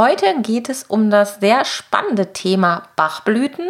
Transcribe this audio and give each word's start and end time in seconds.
Heute 0.00 0.40
geht 0.40 0.70
es 0.70 0.84
um 0.84 1.10
das 1.10 1.40
sehr 1.40 1.66
spannende 1.66 2.32
Thema 2.32 2.84
Bachblüten, 2.96 3.66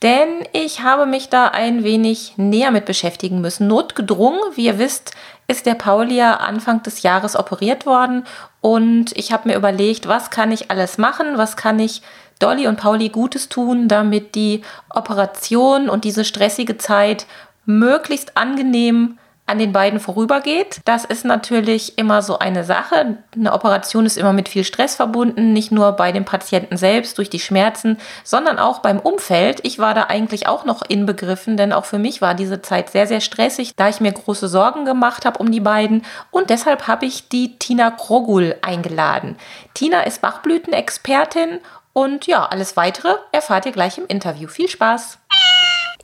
denn 0.00 0.28
ich 0.52 0.84
habe 0.84 1.06
mich 1.06 1.28
da 1.28 1.48
ein 1.48 1.82
wenig 1.82 2.34
näher 2.36 2.70
mit 2.70 2.84
beschäftigen 2.84 3.40
müssen. 3.40 3.66
Notgedrungen, 3.66 4.38
wie 4.54 4.66
ihr 4.66 4.78
wisst, 4.78 5.10
ist 5.48 5.66
der 5.66 5.74
Paulia 5.74 6.34
Anfang 6.34 6.84
des 6.84 7.02
Jahres 7.02 7.34
operiert 7.34 7.84
worden 7.84 8.22
und 8.60 9.10
ich 9.16 9.32
habe 9.32 9.48
mir 9.48 9.56
überlegt, 9.56 10.06
was 10.06 10.30
kann 10.30 10.52
ich 10.52 10.70
alles 10.70 10.98
machen, 10.98 11.36
was 11.36 11.56
kann 11.56 11.80
ich 11.80 12.02
Dolly 12.38 12.68
und 12.68 12.76
Pauli 12.76 13.08
Gutes 13.08 13.48
tun, 13.48 13.88
damit 13.88 14.36
die 14.36 14.62
Operation 14.88 15.88
und 15.88 16.04
diese 16.04 16.24
stressige 16.24 16.78
Zeit 16.78 17.26
möglichst 17.66 18.36
angenehm 18.36 19.18
an 19.52 19.58
den 19.58 19.72
beiden 19.72 20.00
vorübergeht. 20.00 20.80
Das 20.86 21.04
ist 21.04 21.26
natürlich 21.26 21.98
immer 21.98 22.22
so 22.22 22.38
eine 22.38 22.64
Sache. 22.64 23.18
Eine 23.36 23.52
Operation 23.52 24.06
ist 24.06 24.16
immer 24.16 24.32
mit 24.32 24.48
viel 24.48 24.64
Stress 24.64 24.96
verbunden, 24.96 25.52
nicht 25.52 25.70
nur 25.70 25.92
bei 25.92 26.10
dem 26.10 26.24
Patienten 26.24 26.78
selbst 26.78 27.18
durch 27.18 27.28
die 27.28 27.38
Schmerzen, 27.38 27.98
sondern 28.24 28.58
auch 28.58 28.78
beim 28.78 28.98
Umfeld. 28.98 29.60
Ich 29.62 29.78
war 29.78 29.92
da 29.92 30.04
eigentlich 30.04 30.48
auch 30.48 30.64
noch 30.64 30.80
inbegriffen, 30.88 31.58
denn 31.58 31.74
auch 31.74 31.84
für 31.84 31.98
mich 31.98 32.22
war 32.22 32.34
diese 32.34 32.62
Zeit 32.62 32.88
sehr, 32.88 33.06
sehr 33.06 33.20
stressig, 33.20 33.74
da 33.76 33.90
ich 33.90 34.00
mir 34.00 34.12
große 34.12 34.48
Sorgen 34.48 34.86
gemacht 34.86 35.26
habe 35.26 35.38
um 35.38 35.52
die 35.52 35.60
beiden. 35.60 36.02
Und 36.30 36.48
deshalb 36.48 36.88
habe 36.88 37.04
ich 37.04 37.28
die 37.28 37.58
Tina 37.58 37.90
Krogul 37.90 38.56
eingeladen. 38.62 39.36
Tina 39.74 40.00
ist 40.04 40.22
Bachblütenexpertin 40.22 41.60
und 41.92 42.26
ja, 42.26 42.46
alles 42.46 42.78
weitere 42.78 43.16
erfahrt 43.32 43.66
ihr 43.66 43.72
gleich 43.72 43.98
im 43.98 44.06
Interview. 44.06 44.48
Viel 44.48 44.68
Spaß! 44.68 45.18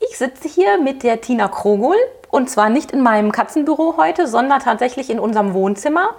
Ich 0.01 0.17
sitze 0.17 0.49
hier 0.49 0.79
mit 0.79 1.03
der 1.03 1.21
Tina 1.21 1.49
Krogul 1.49 1.97
und 2.31 2.51
zwar 2.51 2.69
nicht 2.69 2.93
in 2.93 3.01
meinem 3.01 3.33
Katzenbüro 3.33 3.97
heute, 3.97 4.27
sondern 4.27 4.61
tatsächlich 4.61 5.11
in 5.11 5.19
unserem 5.19 5.55
Wohnzimmer, 5.55 6.11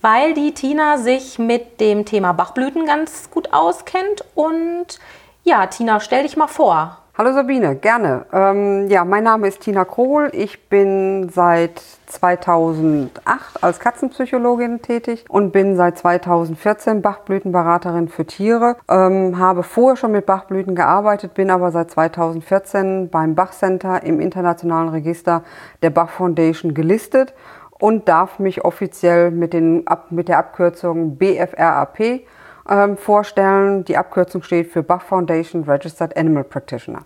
weil 0.00 0.34
die 0.34 0.54
Tina 0.54 0.98
sich 0.98 1.38
mit 1.38 1.80
dem 1.80 2.04
Thema 2.04 2.32
Bachblüten 2.32 2.86
ganz 2.86 3.30
gut 3.30 3.52
auskennt. 3.52 4.24
Und 4.34 4.98
ja, 5.44 5.66
Tina, 5.66 6.00
stell 6.00 6.22
dich 6.22 6.36
mal 6.36 6.46
vor. 6.46 6.97
Hallo 7.20 7.32
Sabine, 7.32 7.74
gerne. 7.74 8.26
Ähm, 8.32 8.86
ja, 8.90 9.04
mein 9.04 9.24
Name 9.24 9.48
ist 9.48 9.62
Tina 9.62 9.84
Krohl. 9.84 10.30
Ich 10.32 10.68
bin 10.68 11.28
seit 11.30 11.82
2008 12.06 13.60
als 13.60 13.80
Katzenpsychologin 13.80 14.82
tätig 14.82 15.24
und 15.28 15.50
bin 15.50 15.74
seit 15.74 15.98
2014 15.98 17.02
Bachblütenberaterin 17.02 18.06
für 18.06 18.24
Tiere. 18.24 18.76
Ähm, 18.88 19.36
habe 19.36 19.64
vorher 19.64 19.96
schon 19.96 20.12
mit 20.12 20.26
Bachblüten 20.26 20.76
gearbeitet, 20.76 21.34
bin 21.34 21.50
aber 21.50 21.72
seit 21.72 21.90
2014 21.90 23.10
beim 23.10 23.34
Bach 23.34 23.50
Center 23.50 24.04
im 24.04 24.20
internationalen 24.20 24.90
Register 24.90 25.42
der 25.82 25.90
Bach 25.90 26.10
Foundation 26.10 26.72
gelistet 26.72 27.34
und 27.80 28.08
darf 28.08 28.38
mich 28.38 28.64
offiziell 28.64 29.32
mit, 29.32 29.54
den, 29.54 29.84
mit 30.10 30.28
der 30.28 30.38
Abkürzung 30.38 31.16
BFRAP 31.16 32.20
ähm, 32.68 32.96
vorstellen. 32.96 33.84
Die 33.84 33.96
Abkürzung 33.96 34.42
steht 34.42 34.70
für 34.70 34.82
Bach 34.82 35.02
Foundation 35.02 35.64
Registered 35.64 36.16
Animal 36.16 36.44
Practitioner. 36.44 37.00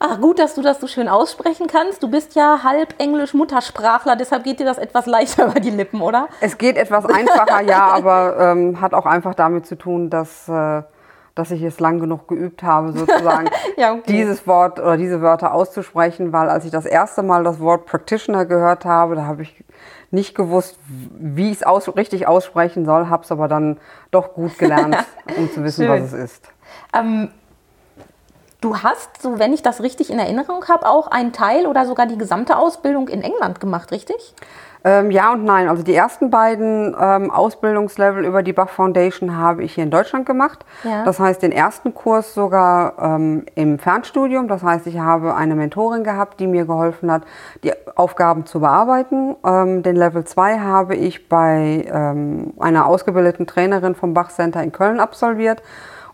Ach, 0.00 0.20
gut, 0.20 0.38
dass 0.38 0.54
du 0.54 0.62
das 0.62 0.80
so 0.80 0.86
schön 0.86 1.08
aussprechen 1.08 1.66
kannst. 1.66 2.02
Du 2.02 2.10
bist 2.10 2.34
ja 2.34 2.60
halb 2.62 2.94
Englisch-Muttersprachler, 2.98 4.16
deshalb 4.16 4.44
geht 4.44 4.60
dir 4.60 4.66
das 4.66 4.78
etwas 4.78 5.06
leichter 5.14 5.46
über 5.46 5.60
die 5.60 5.70
Lippen, 5.70 6.02
oder? 6.02 6.28
Es 6.40 6.58
geht 6.58 6.76
etwas 6.76 7.06
einfacher, 7.06 7.62
ja, 7.62 7.86
aber 7.92 8.36
ähm, 8.38 8.80
hat 8.80 8.92
auch 8.92 9.06
einfach 9.06 9.34
damit 9.34 9.66
zu 9.66 9.76
tun, 9.76 10.10
dass, 10.10 10.48
äh, 10.48 10.82
dass 11.34 11.50
ich 11.50 11.62
es 11.62 11.80
lang 11.80 11.98
genug 11.98 12.28
geübt 12.28 12.62
habe, 12.62 12.92
sozusagen 12.92 13.48
ja, 13.76 13.92
okay. 13.92 14.02
dieses 14.06 14.46
Wort 14.46 14.78
oder 14.78 14.96
diese 14.96 15.20
Wörter 15.20 15.52
auszusprechen, 15.52 16.32
weil 16.32 16.48
als 16.48 16.64
ich 16.64 16.70
das 16.70 16.86
erste 16.86 17.22
Mal 17.22 17.42
das 17.42 17.58
Wort 17.60 17.86
Practitioner 17.86 18.46
gehört 18.46 18.84
habe, 18.84 19.16
da 19.16 19.26
habe 19.26 19.42
ich 19.42 19.64
nicht 20.10 20.34
gewusst, 20.36 20.78
wie 20.86 21.50
ich 21.50 21.56
es 21.56 21.62
aus, 21.64 21.94
richtig 21.96 22.28
aussprechen 22.28 22.84
soll, 22.84 23.08
habe 23.08 23.24
es 23.24 23.32
aber 23.32 23.48
dann 23.48 23.78
doch 24.12 24.32
gut 24.34 24.58
gelernt, 24.58 24.96
um 25.36 25.50
zu 25.50 25.64
wissen, 25.64 25.88
was 25.88 26.02
es 26.02 26.12
ist. 26.12 26.52
Ähm, 26.96 27.30
du 28.64 28.78
hast, 28.78 29.20
so 29.20 29.38
wenn 29.38 29.52
ich 29.52 29.62
das 29.62 29.82
richtig 29.82 30.10
in 30.10 30.18
Erinnerung 30.18 30.64
habe, 30.68 30.88
auch 30.88 31.08
einen 31.08 31.32
Teil 31.32 31.66
oder 31.66 31.86
sogar 31.86 32.06
die 32.06 32.18
gesamte 32.18 32.56
Ausbildung 32.56 33.08
in 33.08 33.22
England 33.22 33.60
gemacht, 33.60 33.92
richtig? 33.92 34.34
Ähm, 34.86 35.10
ja 35.10 35.32
und 35.32 35.44
nein. 35.44 35.68
Also 35.68 35.82
die 35.82 35.94
ersten 35.94 36.30
beiden 36.30 36.94
ähm, 37.00 37.30
Ausbildungslevel 37.30 38.24
über 38.24 38.42
die 38.42 38.52
Bach 38.52 38.68
Foundation 38.68 39.36
habe 39.36 39.64
ich 39.64 39.74
hier 39.74 39.84
in 39.84 39.90
Deutschland 39.90 40.26
gemacht. 40.26 40.64
Ja. 40.82 41.04
Das 41.04 41.18
heißt, 41.18 41.42
den 41.42 41.52
ersten 41.52 41.94
Kurs 41.94 42.34
sogar 42.34 42.94
ähm, 42.98 43.46
im 43.54 43.78
Fernstudium. 43.78 44.46
Das 44.46 44.62
heißt, 44.62 44.86
ich 44.86 44.98
habe 44.98 45.34
eine 45.34 45.54
Mentorin 45.54 46.04
gehabt, 46.04 46.38
die 46.38 46.46
mir 46.46 46.66
geholfen 46.66 47.10
hat, 47.10 47.22
die 47.62 47.72
Aufgaben 47.96 48.44
zu 48.44 48.60
bearbeiten. 48.60 49.36
Ähm, 49.44 49.82
den 49.82 49.96
Level 49.96 50.24
2 50.24 50.58
habe 50.58 50.96
ich 50.96 51.30
bei 51.30 51.88
ähm, 51.90 52.52
einer 52.60 52.86
ausgebildeten 52.86 53.46
Trainerin 53.46 53.94
vom 53.94 54.12
Bach 54.12 54.30
Center 54.30 54.62
in 54.62 54.70
Köln 54.70 55.00
absolviert. 55.00 55.62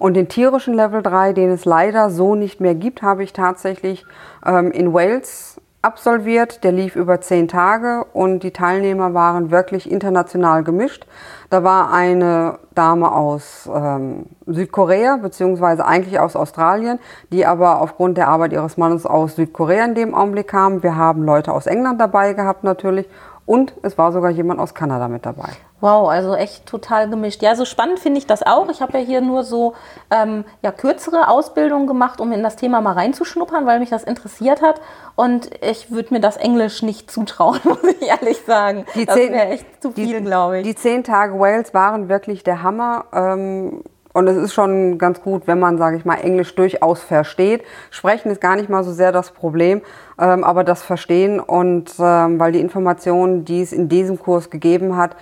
Und 0.01 0.15
den 0.15 0.29
tierischen 0.29 0.73
Level 0.73 1.03
3, 1.03 1.35
den 1.35 1.51
es 1.51 1.67
leider 1.67 2.09
so 2.09 2.35
nicht 2.35 2.59
mehr 2.59 2.75
gibt, 2.75 3.03
habe 3.03 3.23
ich 3.23 3.35
tatsächlich 3.35 4.07
ähm, 4.47 4.73
in 4.73 4.95
Wales 4.95 5.61
absolviert. 5.83 6.65
Der 6.65 6.73
lief 6.73 6.97
über 6.97 7.21
zehn 7.21 7.49
Tage 7.49 8.07
und 8.15 8.43
die 8.43 8.51
Teilnehmer 8.51 9.13
waren 9.13 9.51
wirklich 9.51 9.91
international 9.91 10.65
gemischt. 10.65 11.07
Da 11.51 11.65
war 11.65 11.93
eine 11.93 12.61
Dame 12.75 13.13
aus 13.13 13.69
ähm, 13.71 14.25
Südkorea, 14.47 15.19
beziehungsweise 15.19 15.85
eigentlich 15.85 16.19
aus 16.19 16.35
Australien, 16.35 16.99
die 17.31 17.45
aber 17.45 17.83
aufgrund 17.83 18.17
der 18.17 18.29
Arbeit 18.29 18.55
ihres 18.55 18.79
Mannes 18.79 19.05
aus 19.05 19.37
Südkorea 19.37 19.85
in 19.85 19.95
dem 19.95 20.15
Augenblick 20.15 20.49
kam. 20.49 20.83
Wir 20.83 20.97
haben 20.97 21.25
Leute 21.25 21.53
aus 21.53 21.67
England 21.67 22.01
dabei 22.01 22.33
gehabt 22.33 22.65
natürlich 22.65 23.07
und 23.51 23.75
es 23.83 23.99
war 23.99 24.13
sogar 24.13 24.31
jemand 24.31 24.61
aus 24.61 24.75
Kanada 24.75 25.09
mit 25.09 25.27
dabei. 25.27 25.49
Wow, 25.81 26.09
also 26.09 26.37
echt 26.37 26.67
total 26.67 27.11
gemischt. 27.11 27.43
Ja, 27.43 27.57
so 27.57 27.65
spannend 27.65 27.99
finde 27.99 28.19
ich 28.19 28.27
das 28.29 28.45
auch. 28.45 28.69
Ich 28.69 28.81
habe 28.81 28.97
ja 28.97 29.05
hier 29.05 29.21
nur 29.23 29.43
so 29.43 29.75
ähm, 30.09 30.45
ja, 30.63 30.71
kürzere 30.71 31.27
Ausbildungen 31.27 31.89
gemacht, 31.89 32.21
um 32.21 32.31
in 32.31 32.45
das 32.45 32.55
Thema 32.55 32.81
mal 32.81 32.93
reinzuschnuppern, 32.93 33.67
weil 33.67 33.81
mich 33.81 33.91
das 33.91 34.05
interessiert 34.05 34.63
hat. 34.63 34.81
Und 35.17 35.51
ich 35.65 35.91
würde 35.91 36.15
mir 36.15 36.21
das 36.21 36.37
Englisch 36.37 36.83
nicht 36.83 37.11
zutrauen, 37.11 37.59
muss 37.65 37.83
ich 37.83 38.03
ehrlich 38.03 38.41
sagen. 38.47 38.87
Die 38.95 39.05
das 39.05 39.17
wäre 39.17 39.49
echt 39.49 39.83
zu 39.83 39.91
viel, 39.91 40.21
glaube 40.21 40.61
ich. 40.61 40.65
Die 40.65 40.77
zehn 40.77 41.03
Tage 41.03 41.37
Wales 41.41 41.75
waren 41.75 42.09
wirklich 42.09 42.45
der 42.45 42.63
Hammer. 42.63 43.07
Ähm, 43.13 43.83
und 44.13 44.27
es 44.27 44.37
ist 44.37 44.55
schon 44.55 44.99
ganz 44.99 45.23
gut, 45.23 45.47
wenn 45.47 45.61
man, 45.61 45.79
sage 45.79 45.97
ich 45.97 46.05
mal, 46.05 46.17
Englisch 46.17 46.55
durchaus 46.55 47.03
versteht. 47.03 47.63
Sprechen 47.91 48.31
ist 48.31 48.41
gar 48.41 48.57
nicht 48.57 48.69
mal 48.69 48.83
so 48.83 48.93
sehr 48.93 49.13
das 49.13 49.31
Problem, 49.31 49.83
ähm, 50.19 50.45
aber 50.45 50.65
das 50.65 50.83
Verstehen 50.83 51.41
und 51.41 51.93
ähm, 51.99 52.41
weil 52.41 52.53
die 52.53 52.61
Informationen, 52.61 53.45
die 53.45 53.63
es 53.63 53.73
in 53.73 53.89
diesem 53.89 54.19
Kurs 54.19 54.51
gegeben 54.51 54.97
hat, 54.97 55.17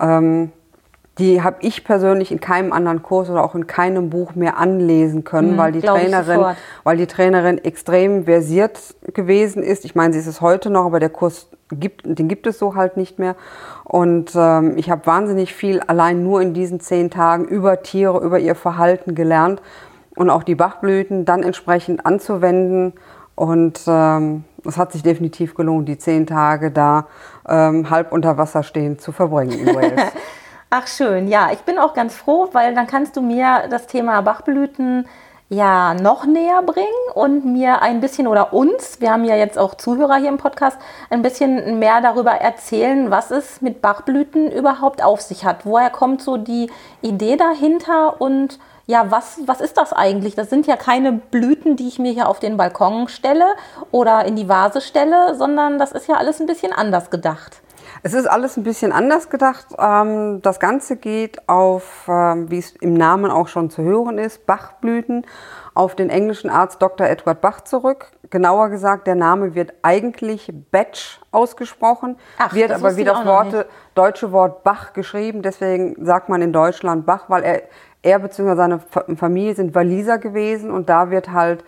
ähm, 0.00 0.52
die 1.18 1.42
habe 1.42 1.56
ich 1.60 1.84
persönlich 1.84 2.32
in 2.32 2.40
keinem 2.40 2.72
anderen 2.72 3.02
Kurs 3.02 3.30
oder 3.30 3.44
auch 3.44 3.54
in 3.54 3.66
keinem 3.66 4.10
Buch 4.10 4.34
mehr 4.34 4.58
anlesen 4.58 5.22
können, 5.22 5.52
mhm, 5.52 5.58
weil, 5.58 5.72
die 5.72 5.80
Trainerin, 5.80 6.56
weil 6.82 6.96
die 6.96 7.06
Trainerin 7.06 7.58
extrem 7.58 8.24
versiert 8.24 8.80
gewesen 9.12 9.62
ist. 9.62 9.84
Ich 9.84 9.94
meine, 9.94 10.12
sie 10.12 10.18
ist 10.18 10.26
es 10.26 10.40
heute 10.40 10.70
noch, 10.70 10.86
aber 10.86 10.98
der 10.98 11.10
Kurs 11.10 11.48
gibt, 11.70 12.02
den 12.04 12.26
gibt 12.26 12.46
es 12.48 12.58
so 12.58 12.74
halt 12.74 12.96
nicht 12.96 13.18
mehr. 13.20 13.36
Und 13.84 14.32
ähm, 14.34 14.76
ich 14.76 14.90
habe 14.90 15.06
wahnsinnig 15.06 15.54
viel 15.54 15.80
allein 15.80 16.24
nur 16.24 16.40
in 16.40 16.52
diesen 16.52 16.80
zehn 16.80 17.10
Tagen 17.10 17.44
über 17.44 17.82
Tiere, 17.82 18.18
über 18.18 18.40
ihr 18.40 18.56
Verhalten 18.56 19.14
gelernt 19.14 19.62
und 20.16 20.30
auch 20.30 20.42
die 20.42 20.56
Bachblüten 20.56 21.24
dann 21.24 21.44
entsprechend 21.44 22.04
anzuwenden. 22.06 22.94
Und 23.36 23.80
ähm, 23.86 24.44
es 24.66 24.78
hat 24.78 24.92
sich 24.92 25.02
definitiv 25.02 25.54
gelohnt, 25.54 25.88
die 25.88 25.98
zehn 25.98 26.26
Tage 26.26 26.70
da 26.70 27.06
ähm, 27.48 27.90
halb 27.90 28.12
unter 28.12 28.36
Wasser 28.36 28.64
stehend 28.64 29.00
zu 29.00 29.12
verbringen 29.12 29.52
in 29.60 29.74
Wales. 29.74 30.12
Ach 30.76 30.88
schön, 30.88 31.28
ja, 31.28 31.52
ich 31.52 31.60
bin 31.60 31.78
auch 31.78 31.94
ganz 31.94 32.16
froh, 32.16 32.48
weil 32.50 32.74
dann 32.74 32.88
kannst 32.88 33.16
du 33.16 33.20
mir 33.20 33.68
das 33.70 33.86
Thema 33.86 34.20
Bachblüten 34.22 35.06
ja 35.48 35.94
noch 35.94 36.26
näher 36.26 36.62
bringen 36.62 36.88
und 37.14 37.44
mir 37.44 37.80
ein 37.80 38.00
bisschen 38.00 38.26
oder 38.26 38.52
uns, 38.52 39.00
wir 39.00 39.12
haben 39.12 39.24
ja 39.24 39.36
jetzt 39.36 39.56
auch 39.56 39.76
Zuhörer 39.76 40.16
hier 40.16 40.30
im 40.30 40.36
Podcast, 40.36 40.76
ein 41.10 41.22
bisschen 41.22 41.78
mehr 41.78 42.00
darüber 42.00 42.32
erzählen, 42.32 43.12
was 43.12 43.30
es 43.30 43.62
mit 43.62 43.82
Bachblüten 43.82 44.50
überhaupt 44.50 45.00
auf 45.00 45.20
sich 45.20 45.44
hat. 45.44 45.64
Woher 45.64 45.90
kommt 45.90 46.22
so 46.22 46.38
die 46.38 46.72
Idee 47.02 47.36
dahinter 47.36 48.20
und 48.20 48.58
ja, 48.88 49.12
was, 49.12 49.42
was 49.46 49.60
ist 49.60 49.76
das 49.76 49.92
eigentlich? 49.92 50.34
Das 50.34 50.50
sind 50.50 50.66
ja 50.66 50.74
keine 50.74 51.12
Blüten, 51.12 51.76
die 51.76 51.86
ich 51.86 52.00
mir 52.00 52.10
hier 52.10 52.28
auf 52.28 52.40
den 52.40 52.56
Balkon 52.56 53.06
stelle 53.06 53.46
oder 53.92 54.24
in 54.24 54.34
die 54.34 54.48
Vase 54.48 54.80
stelle, 54.80 55.36
sondern 55.36 55.78
das 55.78 55.92
ist 55.92 56.08
ja 56.08 56.16
alles 56.16 56.40
ein 56.40 56.46
bisschen 56.46 56.72
anders 56.72 57.10
gedacht. 57.10 57.60
Es 58.06 58.12
ist 58.12 58.26
alles 58.26 58.58
ein 58.58 58.64
bisschen 58.64 58.92
anders 58.92 59.30
gedacht. 59.30 59.68
Ähm, 59.78 60.42
das 60.42 60.60
Ganze 60.60 60.96
geht 60.96 61.48
auf, 61.48 62.04
ähm, 62.06 62.50
wie 62.50 62.58
es 62.58 62.72
im 62.76 62.92
Namen 62.92 63.30
auch 63.30 63.48
schon 63.48 63.70
zu 63.70 63.82
hören 63.82 64.18
ist, 64.18 64.44
Bachblüten, 64.44 65.24
auf 65.72 65.94
den 65.94 66.10
englischen 66.10 66.50
Arzt 66.50 66.82
Dr. 66.82 67.06
Edward 67.06 67.40
Bach 67.40 67.62
zurück. 67.62 68.12
Genauer 68.28 68.68
gesagt, 68.68 69.06
der 69.06 69.14
Name 69.14 69.54
wird 69.54 69.72
eigentlich 69.80 70.52
Batch 70.70 71.18
ausgesprochen, 71.30 72.16
Ach, 72.36 72.52
wird 72.52 72.72
aber 72.72 72.94
wie 72.98 73.04
das 73.04 73.24
Worte, 73.24 73.64
deutsche 73.94 74.32
Wort 74.32 74.64
Bach 74.64 74.92
geschrieben. 74.92 75.40
Deswegen 75.40 75.96
sagt 76.04 76.28
man 76.28 76.42
in 76.42 76.52
Deutschland 76.52 77.06
Bach, 77.06 77.30
weil 77.30 77.42
er, 77.42 77.62
er 78.02 78.18
bzw. 78.18 78.54
seine 78.54 78.80
Familie 79.16 79.54
sind 79.54 79.74
Waliser 79.74 80.18
gewesen 80.18 80.70
und 80.70 80.90
da 80.90 81.08
wird 81.08 81.32
halt 81.32 81.64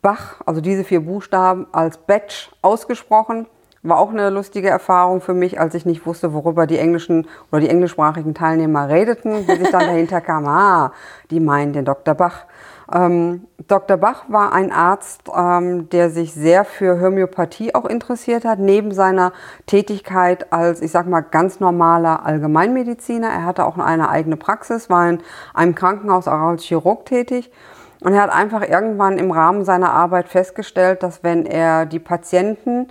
Bach, 0.00 0.40
also 0.46 0.62
diese 0.62 0.82
vier 0.82 1.00
Buchstaben, 1.04 1.66
als 1.72 1.98
Batch 1.98 2.50
ausgesprochen. 2.62 3.46
War 3.84 3.98
auch 3.98 4.10
eine 4.10 4.30
lustige 4.30 4.68
Erfahrung 4.68 5.20
für 5.20 5.34
mich, 5.34 5.58
als 5.58 5.74
ich 5.74 5.84
nicht 5.84 6.06
wusste, 6.06 6.32
worüber 6.32 6.68
die 6.68 6.78
englischen 6.78 7.26
oder 7.50 7.60
die 7.60 7.68
englischsprachigen 7.68 8.32
Teilnehmer 8.32 8.88
redeten, 8.88 9.44
bis 9.44 9.58
ich 9.58 9.70
dann 9.70 9.80
dahinter 9.86 10.20
kam, 10.20 10.46
ah, 10.46 10.92
die 11.30 11.40
meinen 11.40 11.72
den 11.72 11.84
Dr. 11.84 12.14
Bach. 12.14 12.46
Ähm, 12.92 13.48
Dr. 13.66 13.96
Bach 13.96 14.24
war 14.28 14.52
ein 14.52 14.70
Arzt, 14.70 15.22
ähm, 15.34 15.88
der 15.88 16.10
sich 16.10 16.32
sehr 16.32 16.64
für 16.64 17.00
Homöopathie 17.00 17.74
auch 17.74 17.84
interessiert 17.84 18.44
hat, 18.44 18.60
neben 18.60 18.92
seiner 18.92 19.32
Tätigkeit 19.66 20.52
als, 20.52 20.80
ich 20.80 20.92
sag 20.92 21.08
mal, 21.08 21.22
ganz 21.22 21.58
normaler 21.58 22.24
Allgemeinmediziner. 22.24 23.28
Er 23.28 23.44
hatte 23.44 23.66
auch 23.66 23.78
eine 23.78 24.10
eigene 24.10 24.36
Praxis, 24.36 24.90
war 24.90 25.08
in 25.08 25.18
einem 25.54 25.74
Krankenhaus 25.74 26.28
auch 26.28 26.38
als 26.38 26.62
Chirurg 26.62 27.06
tätig. 27.06 27.50
Und 28.00 28.14
er 28.14 28.22
hat 28.22 28.32
einfach 28.32 28.62
irgendwann 28.62 29.18
im 29.18 29.30
Rahmen 29.30 29.64
seiner 29.64 29.92
Arbeit 29.92 30.28
festgestellt, 30.28 31.02
dass 31.02 31.24
wenn 31.24 31.46
er 31.46 31.86
die 31.86 32.00
Patienten 32.00 32.88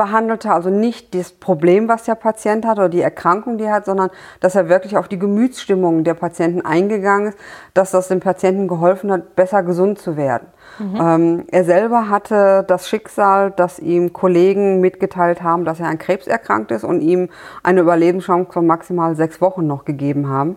behandelte, 0.00 0.50
also 0.50 0.70
nicht 0.70 1.14
das 1.14 1.30
Problem, 1.30 1.86
was 1.86 2.04
der 2.04 2.14
Patient 2.14 2.64
hat 2.64 2.78
oder 2.78 2.88
die 2.88 3.02
Erkrankung, 3.02 3.58
die 3.58 3.64
er 3.64 3.74
hat, 3.74 3.84
sondern 3.84 4.08
dass 4.40 4.54
er 4.54 4.70
wirklich 4.70 4.96
auf 4.96 5.08
die 5.08 5.18
Gemütsstimmung 5.18 6.04
der 6.04 6.14
Patienten 6.14 6.62
eingegangen 6.62 7.28
ist, 7.28 7.38
dass 7.74 7.90
das 7.90 8.08
dem 8.08 8.20
Patienten 8.20 8.66
geholfen 8.66 9.12
hat, 9.12 9.36
besser 9.36 9.62
gesund 9.62 9.98
zu 9.98 10.16
werden. 10.16 10.46
Mhm. 10.78 10.98
Ähm, 10.98 11.44
er 11.48 11.64
selber 11.64 12.08
hatte 12.08 12.64
das 12.66 12.88
Schicksal, 12.88 13.50
dass 13.50 13.78
ihm 13.78 14.14
Kollegen 14.14 14.80
mitgeteilt 14.80 15.42
haben, 15.42 15.66
dass 15.66 15.80
er 15.80 15.88
an 15.88 15.98
Krebs 15.98 16.26
erkrankt 16.26 16.70
ist 16.70 16.84
und 16.84 17.02
ihm 17.02 17.28
eine 17.62 17.82
Überlebenschance 17.82 18.50
von 18.50 18.66
maximal 18.66 19.16
sechs 19.16 19.42
Wochen 19.42 19.66
noch 19.66 19.84
gegeben 19.84 20.30
haben. 20.30 20.56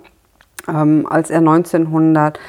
Ähm, 0.70 1.06
als 1.10 1.30
er 1.30 1.40
1900 1.40 2.40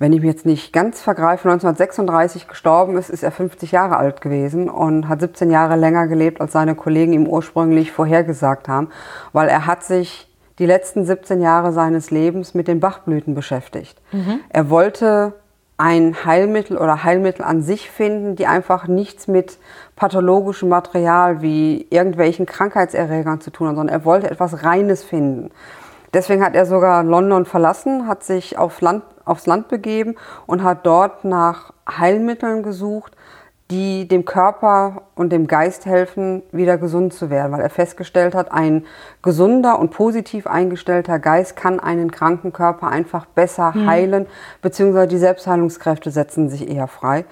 wenn 0.00 0.14
ich 0.14 0.22
mich 0.22 0.30
jetzt 0.30 0.46
nicht 0.46 0.72
ganz 0.72 1.02
vergreife, 1.02 1.48
1936 1.48 2.48
gestorben 2.48 2.96
ist, 2.96 3.10
ist 3.10 3.22
er 3.22 3.30
50 3.30 3.70
Jahre 3.70 3.98
alt 3.98 4.22
gewesen 4.22 4.70
und 4.70 5.08
hat 5.08 5.20
17 5.20 5.50
Jahre 5.50 5.76
länger 5.76 6.06
gelebt, 6.06 6.40
als 6.40 6.52
seine 6.52 6.74
Kollegen 6.74 7.12
ihm 7.12 7.26
ursprünglich 7.26 7.92
vorhergesagt 7.92 8.66
haben, 8.66 8.88
weil 9.34 9.50
er 9.50 9.66
hat 9.66 9.84
sich 9.84 10.26
die 10.58 10.64
letzten 10.64 11.04
17 11.04 11.42
Jahre 11.42 11.72
seines 11.72 12.10
Lebens 12.10 12.54
mit 12.54 12.66
den 12.66 12.80
Bachblüten 12.80 13.34
beschäftigt. 13.34 14.00
Mhm. 14.10 14.40
Er 14.48 14.70
wollte 14.70 15.34
ein 15.76 16.24
Heilmittel 16.24 16.78
oder 16.78 17.04
Heilmittel 17.04 17.44
an 17.44 17.62
sich 17.62 17.90
finden, 17.90 18.36
die 18.36 18.46
einfach 18.46 18.88
nichts 18.88 19.28
mit 19.28 19.58
pathologischem 19.96 20.70
Material 20.70 21.42
wie 21.42 21.86
irgendwelchen 21.90 22.46
Krankheitserregern 22.46 23.42
zu 23.42 23.50
tun 23.50 23.68
haben, 23.68 23.76
sondern 23.76 23.94
er 23.94 24.06
wollte 24.06 24.30
etwas 24.30 24.64
Reines 24.64 25.04
finden. 25.04 25.50
Deswegen 26.12 26.44
hat 26.44 26.54
er 26.54 26.66
sogar 26.66 27.04
London 27.04 27.44
verlassen, 27.44 28.08
hat 28.08 28.24
sich 28.24 28.58
auf 28.58 28.80
Land, 28.80 29.04
aufs 29.24 29.46
Land 29.46 29.68
begeben 29.68 30.16
und 30.46 30.62
hat 30.62 30.86
dort 30.86 31.24
nach 31.24 31.72
Heilmitteln 31.88 32.62
gesucht, 32.62 33.16
die 33.70 34.08
dem 34.08 34.24
Körper 34.24 35.02
und 35.14 35.30
dem 35.30 35.46
Geist 35.46 35.86
helfen, 35.86 36.42
wieder 36.50 36.76
gesund 36.76 37.12
zu 37.12 37.30
werden, 37.30 37.52
weil 37.52 37.60
er 37.60 37.70
festgestellt 37.70 38.34
hat, 38.34 38.50
ein 38.50 38.84
gesunder 39.22 39.78
und 39.78 39.90
positiv 39.92 40.46
eingestellter 40.48 41.20
Geist 41.20 41.54
kann 41.54 41.78
einen 41.78 42.10
kranken 42.10 42.52
Körper 42.52 42.88
einfach 42.88 43.26
besser 43.26 43.72
hm. 43.74 43.86
heilen, 43.86 44.26
beziehungsweise 44.60 45.08
die 45.08 45.18
Selbstheilungskräfte 45.18 46.10
setzen 46.10 46.48
sich 46.48 46.68
eher 46.68 46.88
frei. 46.88 47.24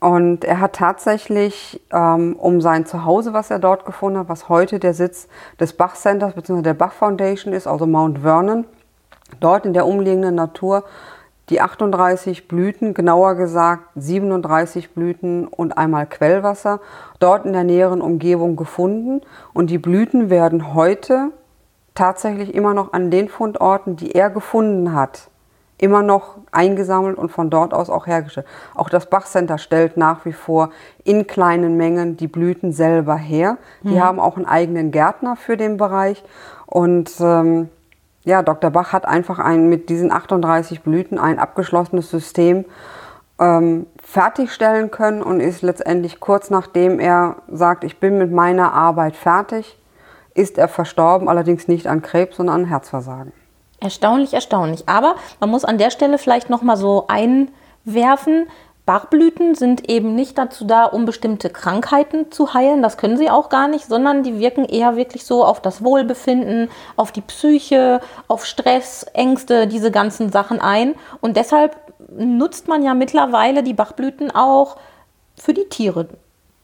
Und 0.00 0.44
er 0.44 0.60
hat 0.60 0.74
tatsächlich 0.74 1.80
ähm, 1.92 2.36
um 2.36 2.60
sein 2.60 2.86
Zuhause, 2.86 3.32
was 3.32 3.50
er 3.50 3.58
dort 3.58 3.84
gefunden 3.84 4.20
hat, 4.20 4.28
was 4.28 4.48
heute 4.48 4.78
der 4.78 4.94
Sitz 4.94 5.26
des 5.58 5.72
Bach 5.72 5.96
Centers 5.96 6.34
bzw. 6.34 6.62
der 6.62 6.74
Bach 6.74 6.92
Foundation 6.92 7.52
ist, 7.52 7.66
also 7.66 7.84
Mount 7.84 8.20
Vernon, 8.20 8.64
dort 9.40 9.66
in 9.66 9.72
der 9.72 9.86
umliegenden 9.86 10.34
Natur 10.34 10.84
die 11.50 11.60
38 11.60 12.46
Blüten, 12.46 12.92
genauer 12.94 13.34
gesagt 13.34 13.84
37 13.96 14.92
Blüten 14.92 15.46
und 15.46 15.78
einmal 15.78 16.06
Quellwasser, 16.06 16.80
dort 17.20 17.46
in 17.46 17.52
der 17.52 17.64
näheren 17.64 18.02
Umgebung 18.02 18.56
gefunden. 18.56 19.22
Und 19.54 19.70
die 19.70 19.78
Blüten 19.78 20.28
werden 20.28 20.74
heute 20.74 21.30
tatsächlich 21.94 22.54
immer 22.54 22.74
noch 22.74 22.92
an 22.92 23.10
den 23.10 23.28
Fundorten, 23.28 23.96
die 23.96 24.12
er 24.12 24.30
gefunden 24.30 24.92
hat, 24.92 25.30
immer 25.78 26.02
noch 26.02 26.36
eingesammelt 26.52 27.16
und 27.16 27.30
von 27.30 27.50
dort 27.50 27.72
aus 27.72 27.88
auch 27.88 28.06
hergestellt. 28.06 28.46
Auch 28.74 28.90
das 28.90 29.06
Bachcenter 29.06 29.58
stellt 29.58 29.96
nach 29.96 30.24
wie 30.24 30.32
vor 30.32 30.70
in 31.02 31.26
kleinen 31.26 31.76
Mengen 31.76 32.16
die 32.16 32.28
Blüten 32.28 32.72
selber 32.72 33.16
her. 33.16 33.56
Die 33.82 33.94
mhm. 33.94 34.04
haben 34.04 34.20
auch 34.20 34.36
einen 34.36 34.46
eigenen 34.46 34.90
Gärtner 34.90 35.34
für 35.36 35.56
den 35.56 35.76
Bereich. 35.76 36.22
Und 36.66 37.12
ähm, 37.20 37.70
ja, 38.28 38.42
Dr. 38.42 38.70
Bach 38.70 38.92
hat 38.92 39.06
einfach 39.06 39.38
ein, 39.38 39.70
mit 39.70 39.88
diesen 39.88 40.12
38 40.12 40.82
Blüten 40.82 41.18
ein 41.18 41.38
abgeschlossenes 41.38 42.10
System 42.10 42.66
ähm, 43.40 43.86
fertigstellen 44.04 44.90
können 44.90 45.22
und 45.22 45.40
ist 45.40 45.62
letztendlich 45.62 46.20
kurz 46.20 46.50
nachdem 46.50 47.00
er 47.00 47.36
sagt, 47.50 47.84
ich 47.84 48.00
bin 48.00 48.18
mit 48.18 48.30
meiner 48.30 48.74
Arbeit 48.74 49.16
fertig, 49.16 49.78
ist 50.34 50.58
er 50.58 50.68
verstorben, 50.68 51.26
allerdings 51.26 51.68
nicht 51.68 51.86
an 51.86 52.02
Krebs, 52.02 52.36
sondern 52.36 52.62
an 52.62 52.64
Herzversagen. 52.66 53.32
Erstaunlich, 53.80 54.34
erstaunlich. 54.34 54.86
Aber 54.86 55.14
man 55.40 55.48
muss 55.48 55.64
an 55.64 55.78
der 55.78 55.90
Stelle 55.90 56.18
vielleicht 56.18 56.50
noch 56.50 56.60
mal 56.60 56.76
so 56.76 57.06
einwerfen. 57.08 58.46
Bachblüten 58.88 59.54
sind 59.54 59.90
eben 59.90 60.14
nicht 60.14 60.38
dazu 60.38 60.64
da, 60.64 60.86
um 60.86 61.04
bestimmte 61.04 61.50
Krankheiten 61.50 62.32
zu 62.32 62.54
heilen, 62.54 62.80
das 62.80 62.96
können 62.96 63.18
sie 63.18 63.28
auch 63.28 63.50
gar 63.50 63.68
nicht, 63.68 63.84
sondern 63.84 64.22
die 64.22 64.38
wirken 64.38 64.64
eher 64.64 64.96
wirklich 64.96 65.26
so 65.26 65.44
auf 65.44 65.60
das 65.60 65.84
Wohlbefinden, 65.84 66.70
auf 66.96 67.12
die 67.12 67.20
Psyche, 67.20 68.00
auf 68.28 68.46
Stress, 68.46 69.04
Ängste, 69.12 69.66
diese 69.66 69.90
ganzen 69.90 70.32
Sachen 70.32 70.58
ein. 70.58 70.94
Und 71.20 71.36
deshalb 71.36 71.76
nutzt 72.16 72.66
man 72.66 72.82
ja 72.82 72.94
mittlerweile 72.94 73.62
die 73.62 73.74
Bachblüten 73.74 74.30
auch 74.30 74.78
für 75.36 75.52
die 75.52 75.68
Tiere. 75.68 76.08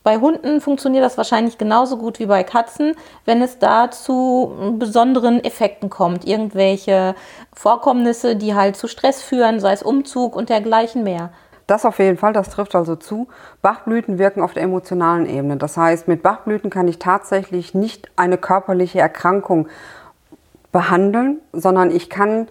Bei 0.03 0.17
Hunden 0.17 0.63
funktioniert 0.63 1.05
das 1.05 1.19
wahrscheinlich 1.19 1.59
genauso 1.59 1.99
gut 1.99 2.19
wie 2.21 2.27
bei 2.27 2.43
Katzen, 2.43 2.95
wenn 3.27 3.43
es 3.43 3.59
da 3.59 3.91
zu 3.91 4.75
besonderen 4.79 5.45
Effekten 5.45 5.91
kommt. 5.91 6.27
Irgendwelche 6.27 7.15
Vorkommnisse, 7.53 8.35
die 8.37 8.55
halt 8.55 8.77
zu 8.77 8.89
Stress 8.89 9.21
führen, 9.21 9.61
sei 9.61 9.73
es 9.73 9.83
Umzug 9.83 10.37
und 10.37 10.49
dergleichen 10.49 11.05
mehr. 11.05 11.31
Das 11.67 11.85
auf 11.87 11.99
jeden 11.99 12.19
Fall, 12.19 12.33
das 12.33 12.51
trifft 12.51 12.75
also 12.75 12.97
zu. 12.97 13.29
Bachblüten 13.63 14.19
wirken 14.19 14.43
auf 14.43 14.53
der 14.53 14.63
emotionalen 14.65 15.27
Ebene. 15.27 15.57
Das 15.57 15.77
heißt, 15.77 16.09
mit 16.09 16.23
Bachblüten 16.23 16.71
kann 16.71 16.89
ich 16.89 16.99
tatsächlich 16.99 17.75
nicht 17.75 18.11
eine 18.17 18.37
körperliche 18.37 19.01
Erkrankung 19.01 19.69
behandeln, 20.73 21.39
sondern 21.53 21.91
ich 21.91 22.11
kann 22.11 22.49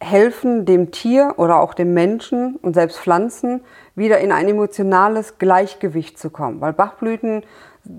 helfen, 0.00 0.66
dem 0.66 0.90
Tier 0.90 1.34
oder 1.38 1.60
auch 1.60 1.72
dem 1.72 1.94
Menschen 1.94 2.56
und 2.56 2.74
selbst 2.74 2.98
Pflanzen 2.98 3.62
wieder 3.94 4.18
in 4.18 4.32
ein 4.32 4.48
emotionales 4.48 5.38
Gleichgewicht 5.38 6.18
zu 6.18 6.28
kommen. 6.28 6.60
Weil 6.60 6.74
Bachblüten 6.74 7.42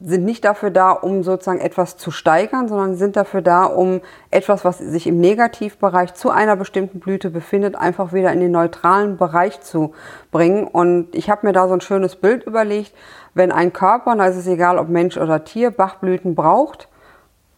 sind 0.03 0.25
nicht 0.25 0.43
dafür 0.43 0.69
da, 0.69 0.91
um 0.91 1.23
sozusagen 1.23 1.59
etwas 1.59 1.97
zu 1.97 2.11
steigern, 2.11 2.67
sondern 2.67 2.95
sind 2.95 3.15
dafür 3.15 3.41
da, 3.41 3.65
um 3.65 4.01
etwas, 4.31 4.65
was 4.65 4.77
sich 4.79 5.07
im 5.07 5.19
Negativbereich 5.19 6.13
zu 6.13 6.29
einer 6.29 6.55
bestimmten 6.55 6.99
Blüte 6.99 7.29
befindet, 7.29 7.75
einfach 7.75 8.13
wieder 8.13 8.31
in 8.33 8.39
den 8.39 8.51
neutralen 8.51 9.17
Bereich 9.17 9.61
zu 9.61 9.93
bringen. 10.31 10.67
Und 10.67 11.15
ich 11.15 11.29
habe 11.29 11.47
mir 11.47 11.53
da 11.53 11.67
so 11.67 11.73
ein 11.73 11.81
schönes 11.81 12.15
Bild 12.15 12.43
überlegt, 12.43 12.93
wenn 13.33 13.51
ein 13.51 13.71
Körper, 13.71 14.15
da 14.15 14.25
ist 14.25 14.35
es 14.35 14.47
egal, 14.47 14.77
ob 14.77 14.89
Mensch 14.89 15.17
oder 15.17 15.43
Tier, 15.43 15.71
Bachblüten 15.71 16.35
braucht, 16.35 16.89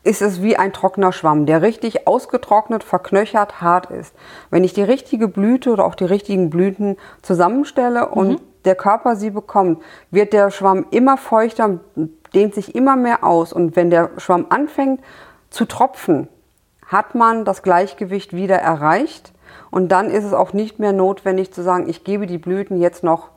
ist 0.03 0.21
es 0.21 0.41
wie 0.41 0.55
ein 0.55 0.73
trockener 0.73 1.11
Schwamm, 1.11 1.45
der 1.45 1.61
richtig 1.61 2.07
ausgetrocknet, 2.07 2.83
verknöchert, 2.83 3.61
hart 3.61 3.91
ist. 3.91 4.15
Wenn 4.49 4.63
ich 4.63 4.73
die 4.73 4.83
richtige 4.83 5.27
Blüte 5.27 5.71
oder 5.71 5.85
auch 5.85 5.95
die 5.95 6.05
richtigen 6.05 6.49
Blüten 6.49 6.97
zusammenstelle 7.21 8.07
und 8.09 8.29
mhm. 8.29 8.39
der 8.65 8.75
Körper 8.75 9.15
sie 9.15 9.29
bekommt, 9.29 9.81
wird 10.09 10.33
der 10.33 10.51
Schwamm 10.51 10.85
immer 10.91 11.17
feuchter, 11.17 11.79
dehnt 12.33 12.53
sich 12.53 12.75
immer 12.75 12.95
mehr 12.95 13.23
aus. 13.23 13.53
Und 13.53 13.75
wenn 13.75 13.89
der 13.89 14.11
Schwamm 14.17 14.47
anfängt 14.49 15.01
zu 15.49 15.65
tropfen, 15.65 16.27
hat 16.85 17.15
man 17.15 17.45
das 17.45 17.63
Gleichgewicht 17.63 18.33
wieder 18.33 18.57
erreicht. 18.57 19.33
Und 19.71 19.91
dann 19.91 20.09
ist 20.09 20.23
es 20.23 20.33
auch 20.33 20.53
nicht 20.53 20.79
mehr 20.79 20.93
notwendig 20.93 21.53
zu 21.53 21.61
sagen, 21.61 21.87
ich 21.87 22.03
gebe 22.03 22.27
die 22.27 22.37
Blüten 22.37 22.79
jetzt 22.79 23.03
noch 23.03 23.29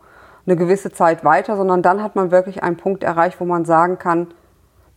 eine 0.47 0.57
gewisse 0.57 0.91
Zeit 0.91 1.25
weiter, 1.25 1.57
sondern 1.57 1.83
dann 1.83 2.03
hat 2.03 2.17
man 2.17 2.31
wirklich 2.31 2.63
einen 2.63 2.77
Punkt 2.77 3.05
erreicht, 3.05 3.41
wo 3.41 3.45
man 3.45 3.65
sagen 3.65 3.99
kann, 3.99 4.29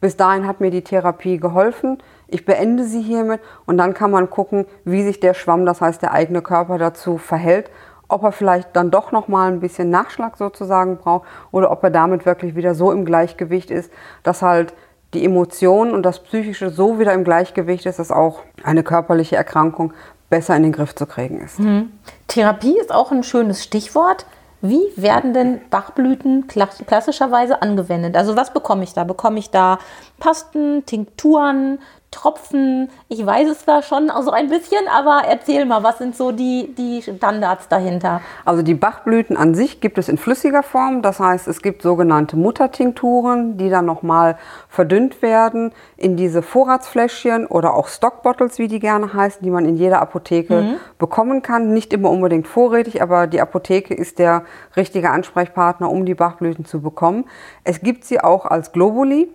bis 0.01 0.17
dahin 0.17 0.47
hat 0.47 0.59
mir 0.59 0.71
die 0.71 0.83
Therapie 0.83 1.37
geholfen. 1.37 1.97
Ich 2.27 2.45
beende 2.45 2.83
sie 2.85 3.01
hiermit 3.01 3.41
und 3.65 3.77
dann 3.77 3.93
kann 3.93 4.11
man 4.11 4.29
gucken, 4.29 4.65
wie 4.83 5.03
sich 5.03 5.19
der 5.19 5.33
Schwamm, 5.33 5.65
das 5.65 5.81
heißt 5.81 6.01
der 6.01 6.11
eigene 6.11 6.41
Körper 6.41 6.77
dazu 6.77 7.17
verhält, 7.17 7.69
ob 8.15 8.23
er 8.23 8.31
vielleicht 8.31 8.75
dann 8.75 8.91
doch 8.91 9.11
noch 9.11 9.27
mal 9.27 9.51
ein 9.51 9.59
bisschen 9.59 9.89
Nachschlag 9.89 10.37
sozusagen 10.37 10.97
braucht 10.97 11.27
oder 11.51 11.69
ob 11.69 11.83
er 11.83 11.91
damit 11.91 12.25
wirklich 12.25 12.55
wieder 12.55 12.73
so 12.73 12.91
im 12.91 13.03
Gleichgewicht 13.03 13.69
ist, 13.69 13.91
dass 14.23 14.41
halt 14.41 14.73
die 15.13 15.25
Emotionen 15.25 15.93
und 15.93 16.03
das 16.03 16.19
Psychische 16.19 16.69
so 16.69 16.97
wieder 16.97 17.13
im 17.13 17.25
Gleichgewicht 17.25 17.85
ist, 17.85 17.99
dass 17.99 18.11
auch 18.11 18.39
eine 18.63 18.83
körperliche 18.83 19.35
Erkrankung 19.35 19.93
besser 20.29 20.55
in 20.55 20.63
den 20.63 20.71
Griff 20.71 20.95
zu 20.95 21.05
kriegen 21.05 21.41
ist. 21.41 21.59
Mhm. 21.59 21.91
Therapie 22.27 22.77
ist 22.79 22.93
auch 22.93 23.11
ein 23.11 23.23
schönes 23.23 23.63
Stichwort. 23.63 24.25
Wie 24.61 24.83
werden 24.95 25.33
denn 25.33 25.59
Bachblüten 25.69 26.47
klassischerweise 26.47 27.61
angewendet? 27.61 28.15
Also 28.15 28.35
was 28.35 28.53
bekomme 28.53 28.83
ich 28.83 28.93
da? 28.93 29.03
Bekomme 29.03 29.39
ich 29.39 29.51
da 29.51 29.77
Pasten, 30.19 30.85
Tinkturen, 30.85 31.79
Tropfen? 32.15 32.89
Ich 33.09 33.25
weiß 33.25 33.49
es 33.49 33.59
zwar 33.59 33.83
schon 33.83 34.09
so 34.23 34.31
ein 34.31 34.49
bisschen, 34.49 34.87
aber 34.87 35.23
erzähl 35.27 35.65
mal, 35.65 35.83
was 35.83 35.97
sind 35.97 36.15
so 36.15 36.31
die, 36.31 36.73
die 36.77 37.01
Standards 37.01 37.67
dahinter? 37.67 38.21
Also 38.45 38.63
die 38.63 38.73
Bachblüten 38.73 39.35
an 39.35 39.53
sich 39.53 39.81
gibt 39.81 39.97
es 39.97 40.07
in 40.07 40.17
flüssiger 40.17 40.63
Form. 40.63 41.01
Das 41.01 41.19
heißt, 41.19 41.47
es 41.49 41.61
gibt 41.61 41.81
sogenannte 41.81 42.37
Muttertinkturen, 42.37 43.57
die 43.57 43.69
dann 43.69 43.85
nochmal 43.85 44.37
verdünnt 44.69 45.21
werden 45.21 45.73
in 45.97 46.15
diese 46.15 46.41
Vorratsfläschchen 46.41 47.47
oder 47.47 47.73
auch 47.73 47.89
Stockbottles, 47.89 48.59
wie 48.59 48.69
die 48.69 48.79
gerne 48.79 49.13
heißen, 49.13 49.41
die 49.43 49.51
man 49.51 49.65
in 49.65 49.75
jeder 49.75 50.01
Apotheke 50.01 50.61
mhm. 50.61 50.75
bekommen 50.97 51.41
kann. 51.41 51.73
Nicht 51.73 51.91
immer 51.91 52.09
unbedingt 52.09 52.47
vorrätig, 52.47 53.01
aber 53.01 53.27
die 53.27 53.41
Apotheke 53.41 53.93
ist 53.93 54.19
der 54.19 54.45
richtige 54.77 55.09
Ansprechpartner, 55.09 55.89
um 55.89 56.05
die 56.05 56.15
Bachblüten 56.15 56.63
zu 56.63 56.81
bekommen. 56.81 57.25
Es 57.65 57.81
gibt 57.81 58.05
sie 58.05 58.21
auch 58.21 58.45
als 58.45 58.71
Globuli. 58.71 59.27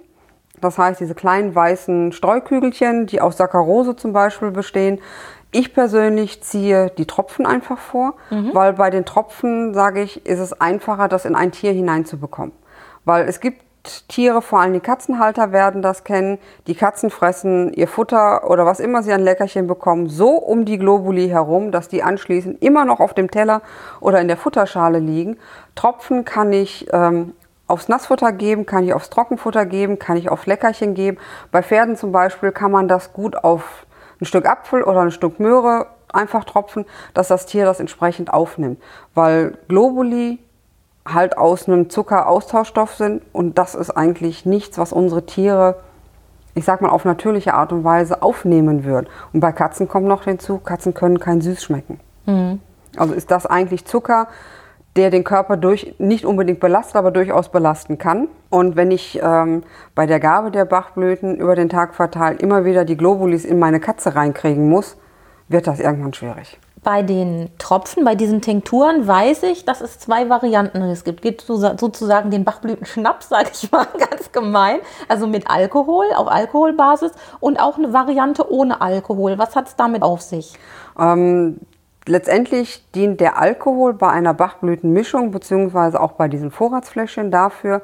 Das 0.61 0.79
heißt, 0.79 1.01
diese 1.01 1.15
kleinen 1.15 1.55
weißen 1.55 2.13
Streukügelchen, 2.13 3.07
die 3.07 3.21
aus 3.21 3.37
Saccharose 3.37 3.97
zum 3.97 4.13
Beispiel 4.13 4.51
bestehen. 4.51 5.01
Ich 5.53 5.75
persönlich 5.75 6.43
ziehe 6.43 6.91
die 6.97 7.07
Tropfen 7.07 7.45
einfach 7.45 7.79
vor, 7.79 8.15
mhm. 8.31 8.51
weil 8.53 8.75
bei 8.75 8.91
den 8.91 9.05
Tropfen, 9.05 9.75
sage 9.75 10.03
ich, 10.03 10.25
ist 10.27 10.39
es 10.39 10.61
einfacher, 10.61 11.09
das 11.09 11.25
in 11.25 11.35
ein 11.35 11.51
Tier 11.51 11.73
hineinzubekommen. 11.73 12.53
Weil 13.05 13.29
es 13.29 13.41
gibt 13.41 13.63
Tiere, 14.09 14.43
vor 14.43 14.61
allem 14.61 14.75
die 14.75 14.81
Katzenhalter 14.81 15.53
werden 15.53 15.81
das 15.81 16.05
kennen. 16.05 16.39
Die 16.67 16.75
Katzen 16.75 17.11
fressen 17.11 17.73
ihr 17.73 17.89
Futter 17.89 18.49
oder 18.51 18.67
was 18.67 18.79
immer 18.79 19.03
sie 19.03 19.13
an 19.13 19.23
Leckerchen 19.23 19.67
bekommen, 19.67 20.09
so 20.09 20.33
um 20.33 20.65
die 20.65 20.79
Globuli 20.79 21.29
herum, 21.29 21.73
dass 21.73 21.89
die 21.89 22.03
anschließend 22.03 22.63
immer 22.63 22.85
noch 22.85 23.01
auf 23.01 23.15
dem 23.15 23.31
Teller 23.31 23.63
oder 24.01 24.21
in 24.21 24.29
der 24.29 24.37
Futterschale 24.37 24.99
liegen. 24.99 25.39
Tropfen 25.75 26.25
kann 26.25 26.53
ich 26.53 26.89
ähm, 26.93 27.33
aufs 27.71 27.89
Nassfutter 27.89 28.33
geben, 28.33 28.67
kann 28.67 28.85
ich 28.85 28.93
aufs 28.93 29.11
Trockenfutter 29.11 29.65
geben, 29.65 29.99
kann 29.99 30.17
ich 30.17 30.29
auf 30.29 30.47
Leckerchen 30.47 30.95
geben. 30.95 31.19
Bei 31.51 31.63
Pferden 31.63 31.97
zum 31.97 32.13
Beispiel 32.13 32.53
kann 32.53 32.71
man 32.71 32.89
das 32.89 33.13
gut 33.13 33.37
auf 33.37 33.87
ein 34.21 34.27
Stück 34.27 34.47
Apfel 34.47 34.83
oder 34.83 35.01
ein 35.01 35.11
Stück 35.11 35.41
Möhre 35.41 35.87
einfach 36.13 36.45
tropfen, 36.45 36.85
dass 37.15 37.29
das 37.29 37.47
Tier 37.47 37.65
das 37.65 37.81
entsprechend 37.81 38.33
aufnimmt. 38.33 38.81
Weil 39.15 39.57
Globuli 39.69 40.41
halt 41.07 41.39
aus 41.39 41.69
einem 41.69 41.89
Zuckeraustauschstoff 41.89 42.95
sind 42.95 43.23
und 43.33 43.59
das 43.59 43.75
ist 43.75 43.91
eigentlich 43.91 44.45
nichts, 44.45 44.79
was 44.79 44.93
unsere 44.93 45.25
Tiere, 45.25 45.77
ich 46.55 46.65
sag 46.65 46.83
mal, 46.83 46.91
auf 46.91 47.05
natürliche 47.05 47.55
Art 47.55 47.73
und 47.73 47.85
Weise 47.85 48.23
aufnehmen 48.23 48.85
würden. 48.85 49.09
Und 49.33 49.41
bei 49.41 49.53
Katzen 49.53 49.89
kommt 49.89 50.07
noch 50.07 50.25
hinzu, 50.25 50.59
Katzen 50.59 50.95
können 50.95 51.21
kein 51.21 51.41
Süß 51.41 51.63
schmecken. 51.63 52.01
Mhm. 52.27 52.61
Also 52.97 53.15
ist 53.15 53.31
das 53.31 53.47
eigentlich 53.47 53.85
Zucker, 53.85 54.29
der 54.97 55.11
den 55.11 55.25
Körper 55.25 55.57
durch, 55.57 55.95
nicht 55.99 56.25
unbedingt 56.25 56.61
belastet, 56.61 56.97
aber 56.97 57.11
durchaus 57.11 57.51
belasten 57.51 57.99
kann. 57.99 58.29
Und 58.49 58.77
wenn 58.77 58.91
ich 58.91 59.21
ähm, 59.23 59.63
bei 59.95 60.07
der 60.07 60.19
Gabe 60.19 60.51
der 60.51 60.65
Bachblüten 60.65 61.37
über 61.37 61.55
den 61.55 61.69
Tag 61.69 61.95
verteilt 61.95 62.43
immer 62.43 62.65
wieder 62.65 62.85
die 62.85 62.97
Globulis 62.97 63.45
in 63.45 63.59
meine 63.59 63.79
Katze 63.79 64.15
reinkriegen 64.15 64.69
muss, 64.69 64.97
wird 65.49 65.67
das 65.67 65.81
irgendwann 65.81 66.13
schwierig. 66.13 66.59
Bei 66.83 67.03
den 67.03 67.51
Tropfen, 67.59 68.05
bei 68.05 68.15
diesen 68.15 68.41
Tinkturen 68.41 69.07
weiß 69.07 69.43
ich, 69.43 69.67
dass 69.67 69.83
es 69.83 69.99
zwei 69.99 70.31
Varianten 70.31 70.81
es 70.83 71.05
gibt. 71.05 71.21
Es 71.21 71.23
gibt 71.23 71.43
sozusagen 71.43 72.31
den 72.31 72.45
Bachblütenschnaps, 72.45 73.29
sage 73.29 73.51
ich 73.53 73.71
mal 73.71 73.87
ganz 73.99 74.33
gemein, 74.33 74.79
also 75.07 75.27
mit 75.27 75.49
Alkohol, 75.49 76.07
auf 76.17 76.29
Alkoholbasis 76.29 77.13
und 77.39 77.61
auch 77.61 77.77
eine 77.77 77.93
Variante 77.93 78.51
ohne 78.51 78.81
Alkohol. 78.81 79.39
Was 79.39 79.55
hat 79.55 79.69
es 79.69 79.77
damit 79.77 80.03
auf 80.03 80.23
sich? 80.23 80.55
Ähm, 80.99 81.61
Letztendlich 82.11 82.91
dient 82.91 83.21
der 83.21 83.39
Alkohol 83.39 83.95
bei 83.95 84.09
einer 84.09 84.35
Bachblütenmischung 84.35 85.31
bzw. 85.31 85.97
auch 85.97 86.13
bei 86.13 86.27
diesen 86.27 86.51
Vorratsfläschchen 86.51 87.31
dafür, 87.31 87.83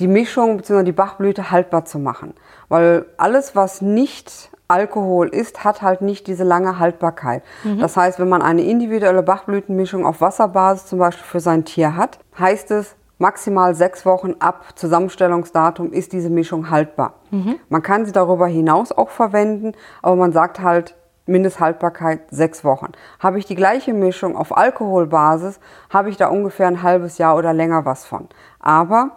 die 0.00 0.06
Mischung 0.06 0.58
bzw. 0.58 0.82
die 0.82 0.92
Bachblüte 0.92 1.50
haltbar 1.50 1.86
zu 1.86 1.98
machen. 1.98 2.34
Weil 2.68 3.06
alles, 3.16 3.56
was 3.56 3.80
nicht 3.80 4.50
Alkohol 4.68 5.28
ist, 5.28 5.64
hat 5.64 5.80
halt 5.80 6.02
nicht 6.02 6.26
diese 6.26 6.44
lange 6.44 6.78
Haltbarkeit. 6.78 7.42
Mhm. 7.62 7.78
Das 7.78 7.96
heißt, 7.96 8.18
wenn 8.18 8.28
man 8.28 8.42
eine 8.42 8.60
individuelle 8.60 9.22
Bachblütenmischung 9.22 10.04
auf 10.04 10.20
Wasserbasis 10.20 10.84
zum 10.84 10.98
Beispiel 10.98 11.24
für 11.24 11.40
sein 11.40 11.64
Tier 11.64 11.96
hat, 11.96 12.18
heißt 12.38 12.70
es, 12.70 12.96
maximal 13.16 13.74
sechs 13.74 14.04
Wochen 14.04 14.34
ab 14.40 14.64
Zusammenstellungsdatum 14.74 15.90
ist 15.90 16.12
diese 16.12 16.28
Mischung 16.28 16.68
haltbar. 16.68 17.14
Mhm. 17.30 17.54
Man 17.70 17.82
kann 17.82 18.04
sie 18.04 18.12
darüber 18.12 18.46
hinaus 18.46 18.92
auch 18.92 19.08
verwenden, 19.08 19.72
aber 20.02 20.16
man 20.16 20.32
sagt 20.32 20.60
halt, 20.60 20.94
Mindesthaltbarkeit 21.26 22.20
sechs 22.30 22.64
Wochen. 22.64 22.92
Habe 23.18 23.38
ich 23.38 23.46
die 23.46 23.54
gleiche 23.54 23.94
Mischung 23.94 24.36
auf 24.36 24.56
Alkoholbasis, 24.56 25.58
habe 25.90 26.10
ich 26.10 26.16
da 26.16 26.28
ungefähr 26.28 26.66
ein 26.66 26.82
halbes 26.82 27.18
Jahr 27.18 27.36
oder 27.36 27.52
länger 27.52 27.84
was 27.84 28.04
von. 28.04 28.28
Aber 28.60 29.12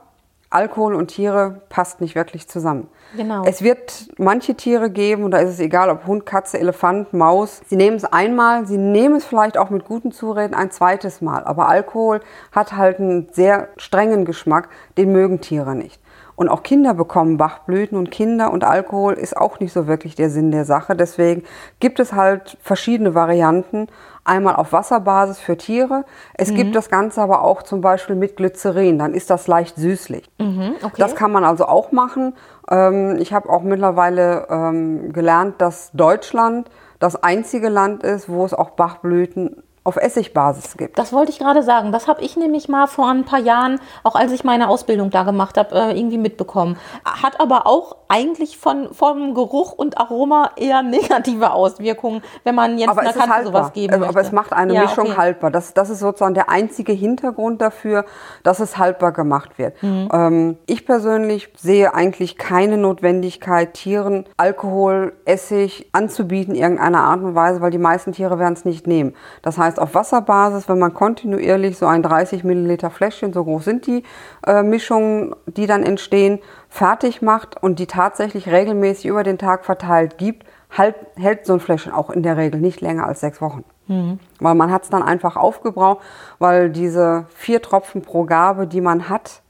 Alkohol 0.49 0.95
und 0.95 1.07
Tiere 1.07 1.61
passt 1.67 1.99
nicht 1.99 2.15
wirklich 2.15 2.47
zusammen. 2.47 2.87
Genau. 3.17 3.43
Es 3.43 3.61
wird 3.61 4.07
manche 4.17 4.55
Tiere 4.55 4.89
geben, 4.89 5.23
und 5.23 5.31
da 5.31 5.39
ist 5.39 5.49
es 5.49 5.59
egal, 5.59 5.89
ob 5.89 6.07
Hund, 6.07 6.25
Katze, 6.25 6.57
Elefant, 6.57 7.13
Maus. 7.13 7.61
Sie 7.67 7.75
nehmen 7.75 7.97
es 7.97 8.05
einmal, 8.05 8.65
sie 8.65 8.77
nehmen 8.77 9.17
es 9.17 9.25
vielleicht 9.25 9.57
auch 9.57 9.69
mit 9.69 9.83
guten 9.83 10.13
Zureden 10.13 10.53
ein 10.53 10.71
zweites 10.71 11.21
Mal. 11.21 11.43
Aber 11.43 11.67
Alkohol 11.67 12.21
hat 12.53 12.77
halt 12.77 12.99
einen 12.99 13.27
sehr 13.33 13.67
strengen 13.75 14.23
Geschmack, 14.23 14.69
den 14.97 15.11
mögen 15.11 15.41
Tiere 15.41 15.75
nicht. 15.75 16.01
Und 16.37 16.49
auch 16.49 16.61
Kinder 16.61 16.93
bekommen 16.93 17.37
Bachblüten 17.37 17.97
und 17.97 18.11
Kinder 18.11 18.51
und 18.53 18.63
Alkohol 18.63 19.13
ist 19.15 19.35
auch 19.35 19.59
nicht 19.59 19.73
so 19.73 19.87
wirklich 19.87 20.13
der 20.13 20.29
Sinn 20.29 20.51
der 20.51 20.65
Sache. 20.65 20.95
Deswegen 20.95 21.43
gibt 21.79 21.99
es 21.99 22.13
halt 22.13 22.59
verschiedene 22.61 23.15
Varianten. 23.15 23.87
Einmal 24.23 24.55
auf 24.55 24.71
Wasserbasis 24.71 25.39
für 25.39 25.57
Tiere. 25.57 26.05
Es 26.35 26.51
mhm. 26.51 26.55
gibt 26.55 26.75
das 26.75 26.89
Ganze 26.89 27.23
aber 27.23 27.41
auch 27.41 27.63
zum 27.63 27.81
Beispiel 27.81 28.15
mit 28.15 28.37
Glycerin. 28.37 28.99
Dann 28.99 29.15
ist 29.15 29.31
das 29.31 29.47
leicht 29.47 29.77
süßlich. 29.77 30.29
Mhm, 30.37 30.75
okay. 30.83 30.95
Das 30.99 31.15
kann 31.15 31.31
man 31.31 31.43
also 31.43 31.65
auch 31.65 31.91
machen. 31.91 32.35
Ähm, 32.69 33.17
ich 33.19 33.33
habe 33.33 33.49
auch 33.49 33.63
mittlerweile 33.63 34.45
ähm, 34.51 35.13
gelernt, 35.13 35.55
dass 35.57 35.89
Deutschland 35.93 36.69
das 36.99 37.15
einzige 37.23 37.69
Land 37.69 38.03
ist, 38.03 38.29
wo 38.29 38.45
es 38.45 38.53
auch 38.53 38.71
Bachblüten 38.71 39.63
auf 39.87 39.95
Essigbasis 39.95 40.75
gibt. 40.75 40.99
Das 40.99 41.13
wollte 41.13 41.31
ich 41.31 41.39
gerade 41.39 41.63
sagen. 41.63 41.93
Das 41.93 42.09
habe 42.09 42.21
ich 42.21 42.35
nämlich 42.35 42.67
mal 42.67 42.87
vor 42.87 43.09
ein 43.09 43.23
paar 43.23 43.39
Jahren, 43.39 43.79
auch 44.03 44.15
als 44.15 44.33
ich 44.33 44.43
meine 44.43 44.67
Ausbildung 44.67 45.11
da 45.11 45.23
gemacht 45.23 45.57
habe, 45.57 45.73
äh, 45.73 45.97
irgendwie 45.97 46.17
mitbekommen. 46.17 46.77
Hat 47.05 47.39
aber 47.39 47.65
auch 47.65 47.95
eigentlich 48.09 48.57
von, 48.57 48.93
vom 48.93 49.33
Geruch 49.33 49.71
und 49.71 49.97
Aroma 49.97 50.51
eher 50.57 50.81
negative 50.83 51.51
Auswirkungen, 51.51 52.21
wenn 52.43 52.53
man 52.53 52.77
jetzt 52.77 52.89
aber 52.89 53.01
einer 53.01 53.13
Katze 53.13 53.29
haltbar. 53.29 53.45
sowas 53.45 53.73
geben 53.73 53.99
möchte. 53.99 54.09
Aber 54.09 54.19
es 54.19 54.33
macht 54.33 54.51
eine 54.51 54.73
ja, 54.73 54.81
Mischung 54.81 55.07
okay. 55.07 55.17
haltbar. 55.17 55.51
Das, 55.51 55.73
das 55.73 55.89
ist 55.89 55.99
sozusagen 55.99 56.33
der 56.33 56.49
einzige 56.49 56.91
Hintergrund 56.91 57.61
dafür, 57.61 58.03
dass 58.43 58.59
es 58.59 58.77
haltbar 58.77 59.13
gemacht 59.13 59.57
wird. 59.57 59.81
Mhm. 59.81 60.09
Ähm, 60.11 60.57
ich 60.65 60.85
persönlich 60.85 61.49
sehe 61.55 61.93
eigentlich 61.93 62.37
keine 62.37 62.77
Notwendigkeit, 62.77 63.73
Tieren 63.73 64.25
Alkohol, 64.35 65.13
Essig 65.23 65.87
anzubieten, 65.93 66.55
in 66.55 66.61
irgendeiner 66.61 67.03
Art 67.03 67.21
und 67.21 67.35
Weise, 67.35 67.61
weil 67.61 67.71
die 67.71 67.77
meisten 67.77 68.11
Tiere 68.11 68.37
werden 68.37 68.53
es 68.53 68.65
nicht 68.65 68.85
nehmen. 68.85 69.13
Das 69.41 69.57
heißt, 69.57 69.76
heißt 69.77 69.79
auf 69.79 69.95
Wasserbasis, 69.95 70.67
wenn 70.67 70.79
man 70.79 70.93
kontinuierlich 70.93 71.77
so 71.77 71.85
ein 71.85 72.03
30 72.03 72.43
Milliliter 72.43 72.89
Fläschchen, 72.89 73.33
so 73.33 73.43
groß 73.43 73.63
sind 73.63 73.87
die 73.87 74.03
äh, 74.45 74.63
Mischungen, 74.63 75.35
die 75.45 75.67
dann 75.67 75.83
entstehen, 75.83 76.39
fertig 76.69 77.21
macht 77.21 77.61
und 77.61 77.79
die 77.79 77.87
tatsächlich 77.87 78.49
regelmäßig 78.49 79.05
über 79.05 79.23
den 79.23 79.37
Tag 79.37 79.65
verteilt 79.65 80.17
gibt, 80.17 80.45
halt, 80.75 80.95
hält 81.15 81.45
so 81.45 81.53
ein 81.53 81.59
Fläschchen 81.59 81.93
auch 81.93 82.09
in 82.09 82.23
der 82.23 82.37
Regel 82.37 82.59
nicht 82.59 82.81
länger 82.81 83.05
als 83.05 83.21
sechs 83.21 83.41
Wochen. 83.41 83.63
Mhm. 83.87 84.19
Weil 84.39 84.55
man 84.55 84.71
hat 84.71 84.83
es 84.83 84.89
dann 84.89 85.03
einfach 85.03 85.37
aufgebraucht, 85.37 86.03
weil 86.39 86.69
diese 86.69 87.25
vier 87.29 87.61
Tropfen 87.61 88.01
pro 88.01 88.25
Gabe, 88.25 88.67
die 88.67 88.81
man 88.81 89.09
hat, 89.09 89.41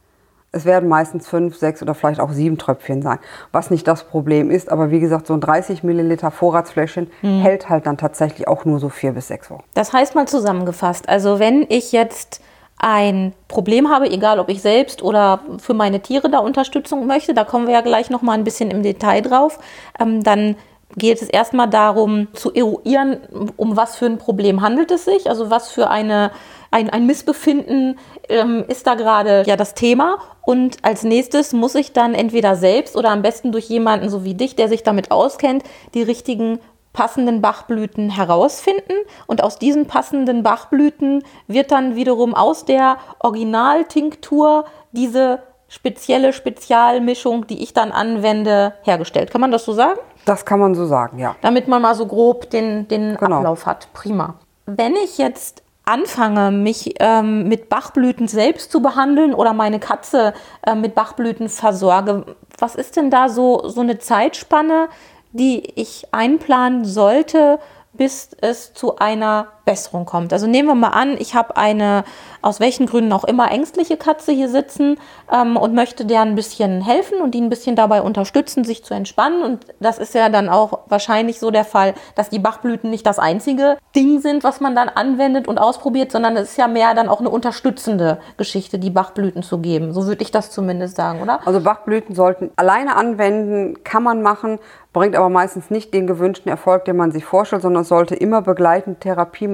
es 0.58 0.66
werden 0.66 0.90
meistens 0.90 1.28
fünf, 1.28 1.56
sechs 1.58 1.82
oder 1.82 1.94
vielleicht 1.94 2.20
auch 2.20 2.32
sieben 2.32 2.58
Tröpfchen 2.58 3.02
sein, 3.02 3.20
was 3.52 3.70
nicht 3.70 3.88
das 3.88 4.04
Problem 4.04 4.52
ist. 4.52 4.70
Aber 4.72 4.92
wie 4.92 5.00
gesagt, 5.00 5.28
so 5.28 5.34
ein 5.34 5.42
30 5.42 5.84
Milliliter 5.84 6.32
Vorratsfläschchen 6.32 7.10
mhm. 7.22 7.40
hält 7.42 7.70
halt 7.70 7.86
dann 7.86 7.98
tatsächlich 7.98 8.48
auch 8.48 8.66
nur 8.66 8.80
so 8.80 8.90
vier 8.90 9.14
bis 9.14 9.28
sechs 9.28 9.50
Wochen. 9.50 9.64
Das 9.74 9.94
heißt 9.94 10.16
mal 10.16 10.28
zusammengefasst, 10.28 11.08
also 11.08 11.40
wenn 11.40 11.66
ich 11.70 11.92
jetzt 11.92 12.42
ein 12.80 13.34
Problem 13.48 13.90
habe, 13.90 14.10
egal 14.10 14.40
ob 14.40 14.50
ich 14.50 14.62
selbst 14.62 15.02
oder 15.02 15.40
für 15.60 15.74
meine 15.74 16.00
Tiere 16.00 16.30
da 16.30 16.40
Unterstützung 16.40 17.08
möchte, 17.08 17.34
da 17.34 17.44
kommen 17.44 17.66
wir 17.68 17.74
ja 17.74 17.82
gleich 17.82 18.10
noch 18.10 18.22
mal 18.22 18.34
ein 18.34 18.44
bisschen 18.44 18.70
im 18.70 18.84
Detail 18.84 19.22
drauf, 19.22 19.60
ähm, 20.00 20.24
dann 20.24 20.56
geht 20.96 21.22
es 21.22 21.30
erstmal 21.30 21.70
darum 21.70 22.28
zu 22.34 22.54
eruieren, 22.54 23.18
um 23.58 23.76
was 23.76 23.96
für 23.96 24.06
ein 24.06 24.18
Problem 24.18 24.62
handelt 24.62 24.92
es 24.92 25.06
sich, 25.06 25.30
also 25.30 25.50
was 25.50 25.70
für 25.70 25.90
eine, 25.90 26.32
ein, 26.72 26.90
ein 26.90 27.06
Missbefinden 27.06 28.00
ähm, 28.30 28.66
ist 28.68 28.88
da 28.88 28.96
gerade 28.96 29.44
ja 29.46 29.56
das 29.56 29.74
Thema. 29.74 30.18
Und 30.42 30.78
als 30.84 31.04
nächstes 31.04 31.54
muss 31.54 31.76
ich 31.76 31.94
dann 31.94 32.14
entweder 32.14 32.56
selbst 32.56 32.96
oder 32.96 33.10
am 33.10 33.22
besten 33.22 33.52
durch 33.52 33.70
jemanden 33.70 34.10
so 34.10 34.24
wie 34.24 34.34
dich, 34.34 34.56
der 34.56 34.70
sich 34.70 34.84
damit 34.84 35.12
auskennt, 35.12 35.64
die 35.94 36.04
richtigen 36.04 36.60
passenden 36.94 37.42
Bachblüten 37.42 38.10
herausfinden 38.10 38.94
und 39.28 39.44
aus 39.44 39.60
diesen 39.60 39.86
passenden 39.86 40.42
Bachblüten 40.42 41.24
wird 41.46 41.72
dann 41.72 41.96
wiederum 41.96 42.34
aus 42.34 42.66
der 42.66 42.98
Originaltinktur 43.20 44.66
diese 44.94 45.40
spezielle 45.68 46.34
Spezialmischung, 46.34 47.46
die 47.46 47.62
ich 47.62 47.74
dann 47.74 47.92
anwende, 47.92 48.74
hergestellt. 48.82 49.30
Kann 49.32 49.42
man 49.42 49.52
das 49.52 49.66
so 49.66 49.74
sagen? 49.74 50.00
Das 50.26 50.46
kann 50.46 50.60
man 50.60 50.74
so 50.76 50.86
sagen, 50.86 51.20
ja. 51.20 51.36
Damit 51.42 51.68
man 51.68 51.82
mal 51.82 51.94
so 51.94 52.06
grob 52.06 52.50
den, 52.50 52.88
den 52.88 53.16
genau. 53.18 53.38
Ablauf 53.38 53.66
hat. 53.66 53.90
Prima. 53.94 54.36
Wenn 54.66 54.96
ich 54.96 55.18
jetzt 55.18 55.62
anfange, 55.88 56.52
mich 56.52 56.96
ähm, 57.00 57.48
mit 57.48 57.70
Bachblüten 57.70 58.28
selbst 58.28 58.72
zu 58.72 58.82
behandeln 58.82 59.34
oder 59.34 59.54
meine 59.54 59.80
Katze 59.80 60.34
äh, 60.66 60.76
mit 60.76 60.96
Bachblüten 60.96 61.50
versorge, 61.50 62.36
was 62.58 62.76
ist 62.76 62.98
denn 62.98 63.10
da 63.10 63.30
so, 63.30 63.68
so 63.68 63.82
eine 63.82 63.98
Zeitspanne, 63.98 64.90
die 65.32 65.64
ich 65.76 66.14
einplanen 66.14 66.86
sollte, 66.86 67.60
bis 67.94 68.30
es 68.42 68.74
zu 68.74 68.98
einer 68.98 69.48
Besserung 69.68 70.06
kommt. 70.06 70.34
Also 70.34 70.48
nehmen 70.48 70.70
wir 70.70 70.76
mal 70.76 70.88
an, 70.88 71.18
ich 71.20 71.36
habe 71.36 71.58
eine, 71.58 72.06
aus 72.42 72.60
welchen 72.60 72.88
Gründen 72.88 73.12
auch 73.12 73.26
immer, 73.26 73.52
ängstliche 73.52 73.98
Katze 73.98 74.32
hier 74.32 74.48
sitzen 74.50 74.98
ähm, 75.32 75.58
und 75.58 75.76
möchte 75.76 76.06
der 76.06 76.22
ein 76.22 76.36
bisschen 76.36 76.82
helfen 76.82 77.22
und 77.22 77.36
die 77.36 77.42
ein 77.42 77.50
bisschen 77.50 77.76
dabei 77.76 78.02
unterstützen, 78.02 78.64
sich 78.64 78.86
zu 78.86 78.94
entspannen. 78.94 79.44
Und 79.44 79.66
das 79.80 80.00
ist 80.00 80.16
ja 80.16 80.30
dann 80.30 80.48
auch 80.48 80.80
wahrscheinlich 80.88 81.40
so 81.40 81.52
der 81.52 81.66
Fall, 81.66 81.94
dass 82.16 82.30
die 82.30 82.40
Bachblüten 82.40 82.90
nicht 82.90 83.06
das 83.06 83.20
einzige 83.20 83.78
Ding 83.94 84.22
sind, 84.22 84.46
was 84.46 84.62
man 84.62 84.74
dann 84.74 84.88
anwendet 84.88 85.50
und 85.50 85.58
ausprobiert, 85.58 86.14
sondern 86.14 86.38
es 86.38 86.52
ist 86.52 86.58
ja 86.58 86.68
mehr 86.70 86.96
dann 86.96 87.10
auch 87.10 87.20
eine 87.20 87.30
unterstützende 87.30 88.20
Geschichte, 88.38 88.80
die 88.80 88.90
Bachblüten 88.90 89.44
zu 89.44 89.58
geben. 89.58 89.92
So 89.92 90.08
würde 90.08 90.22
ich 90.22 90.32
das 90.32 90.50
zumindest 90.50 90.96
sagen, 90.96 91.22
oder? 91.22 91.46
Also 91.46 91.60
Bachblüten 91.60 92.16
sollten 92.16 92.52
alleine 92.56 92.96
anwenden, 92.96 93.84
kann 93.84 94.04
man 94.04 94.22
machen, 94.22 94.60
bringt 94.94 95.16
aber 95.16 95.30
meistens 95.30 95.70
nicht 95.70 95.94
den 95.94 96.08
gewünschten 96.08 96.50
Erfolg, 96.50 96.86
den 96.86 96.96
man 96.96 97.12
sich 97.12 97.26
vorstellt, 97.26 97.62
sondern 97.62 97.84
sollte 97.84 98.16
immer 98.16 98.42
begleitend 98.42 99.02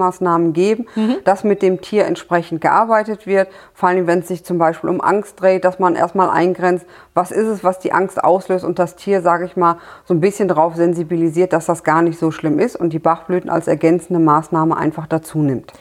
Therapiemaßnahmen 0.04 0.54
geben, 0.54 0.88
mhm. 0.96 1.18
dass 1.24 1.44
mit 1.44 1.62
dem 1.62 1.82
Tier 1.82 2.06
entsprechend 2.06 2.62
gearbeitet 2.62 3.26
wird. 3.26 3.50
Vor 3.74 3.90
allem, 3.90 4.08
wenn 4.08 4.20
es 4.20 4.28
sich 4.28 4.44
zum 4.44 4.58
Beispiel 4.58 4.90
um 4.90 5.02
Angst 5.02 5.40
dreht, 5.42 5.64
dass 5.66 5.80
man 5.80 5.96
erstmal 5.96 6.30
eingrenzt, 6.30 6.86
was 7.14 7.32
ist 7.32 7.48
es, 7.48 7.64
was 7.64 7.80
die 7.80 7.94
Angst 7.94 8.24
auslöst 8.24 8.66
und 8.66 8.80
das 8.80 8.96
Tier, 8.96 9.22
sage 9.22 9.46
ich 9.46 9.56
mal, 9.56 9.78
so 10.06 10.14
ein 10.14 10.20
bisschen 10.20 10.48
darauf 10.48 10.76
sensibilisiert, 10.76 11.54
dass 11.54 11.66
das 11.66 11.84
gar 11.84 12.02
nicht 12.02 12.20
so 12.20 12.32
schlimm 12.32 12.60
ist 12.60 12.76
und 12.76 12.92
die 12.92 13.00
Bachblüten 13.00 13.50
als 13.50 13.68
ergänzende 13.68 14.20
Maßnahme 14.20 14.76
einfach 14.76 15.08
dazu 15.08 15.40
nimmt. 15.40 15.72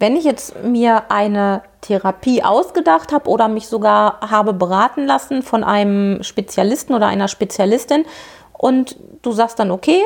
Wenn 0.00 0.14
ich 0.14 0.22
jetzt 0.22 0.62
mir 0.62 1.10
eine 1.10 1.62
Therapie 1.80 2.44
ausgedacht 2.44 3.12
habe 3.12 3.28
oder 3.28 3.48
mich 3.48 3.66
sogar 3.66 4.20
habe 4.20 4.52
beraten 4.52 5.06
lassen 5.06 5.42
von 5.42 5.64
einem 5.64 6.22
Spezialisten 6.22 6.94
oder 6.94 7.08
einer 7.08 7.26
Spezialistin, 7.26 8.04
und 8.58 8.96
du 9.22 9.30
sagst 9.32 9.60
dann, 9.60 9.70
okay, 9.70 10.02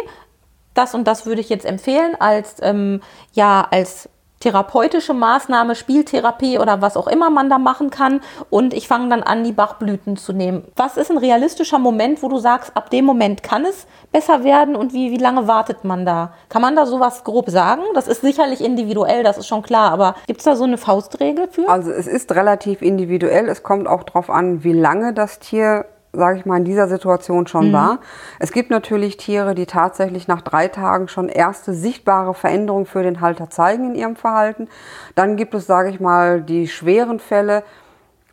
das 0.75 0.95
und 0.95 1.05
das 1.05 1.27
würde 1.27 1.41
ich 1.41 1.49
jetzt 1.49 1.67
empfehlen 1.67 2.15
als, 2.19 2.57
ähm, 2.63 3.01
ja, 3.33 3.67
als 3.71 4.09
therapeutische 4.43 5.15
Maßnahme, 5.15 5.75
Spieltherapie 5.75 6.59
oder 6.59 6.83
was 6.83 6.97
auch 6.97 7.07
immer 7.07 7.31
man 7.31 7.49
da 7.49 7.59
machen 7.59 7.91
kann. 7.91 8.21
Und 8.51 8.75
ich 8.75 8.89
fange 8.89 9.09
dann 9.09 9.23
an, 9.23 9.45
die 9.45 9.53
Bachblüten 9.53 10.17
zu 10.17 10.33
nehmen. 10.33 10.65
Was 10.77 10.97
ist 10.97 11.11
ein 11.11 11.19
realistischer 11.19 11.79
Moment, 11.79 12.23
wo 12.23 12.29
du 12.29 12.39
sagst, 12.39 12.77
ab 12.77 12.91
dem 12.91 13.05
Moment 13.05 13.43
kann 13.43 13.65
es 13.65 13.87
besser 14.11 14.43
werden 14.43 14.75
und 14.75 14.93
wie, 14.93 15.13
wie 15.13 15.19
lange 15.19 15.47
wartet 15.47 15.85
man 15.85 16.05
da? 16.05 16.33
Kann 16.49 16.61
man 16.61 16.75
da 16.75 16.87
sowas 16.87 17.23
grob 17.25 17.51
sagen? 17.51 17.83
Das 17.95 18.09
ist 18.09 18.21
sicherlich 18.21 18.61
individuell, 18.61 19.23
das 19.23 19.39
ist 19.39 19.47
schon 19.47 19.63
klar, 19.63 19.93
aber 19.93 20.17
gibt 20.27 20.41
es 20.41 20.45
da 20.45 20.57
so 20.57 20.65
eine 20.65 20.77
Faustregel 20.77 21.49
für? 21.49 21.69
Also 21.69 21.93
es 21.93 22.09
ist 22.09 22.33
relativ 22.33 22.83
individuell. 22.83 23.49
Es 23.49 23.63
kommt 23.63 23.87
auch 23.87 24.03
darauf 24.03 24.29
an, 24.29 24.65
wie 24.65 24.73
lange 24.73 25.15
das 25.15 25.39
Tier 25.39 25.87
sage 26.13 26.39
ich 26.39 26.47
mal, 26.47 26.59
in 26.59 26.65
dieser 26.65 26.89
Situation 26.89 27.47
schon 27.47 27.69
mhm. 27.69 27.73
war. 27.73 27.99
Es 28.39 28.53
gibt 28.53 28.71
natürlich 28.71 29.17
Tiere, 29.17 29.55
die 29.55 29.67
tatsächlich 29.67 30.29
nach 30.29 30.43
drei 30.43 30.69
Tagen 30.69 31.09
schon 31.09 31.29
erste 31.29 31.73
sichtbare 31.73 32.35
Veränderungen 32.35 32.87
für 32.87 33.03
den 33.03 33.21
Halter 33.21 33.49
zeigen 33.49 33.91
in 33.91 33.95
ihrem 33.95 34.17
Verhalten. 34.17 34.69
Dann 35.15 35.37
gibt 35.37 35.55
es, 35.55 35.67
sage 35.67 35.91
ich 35.91 36.01
mal, 36.01 36.43
die 36.43 36.69
schweren 36.69 37.19
Fälle, 37.19 37.65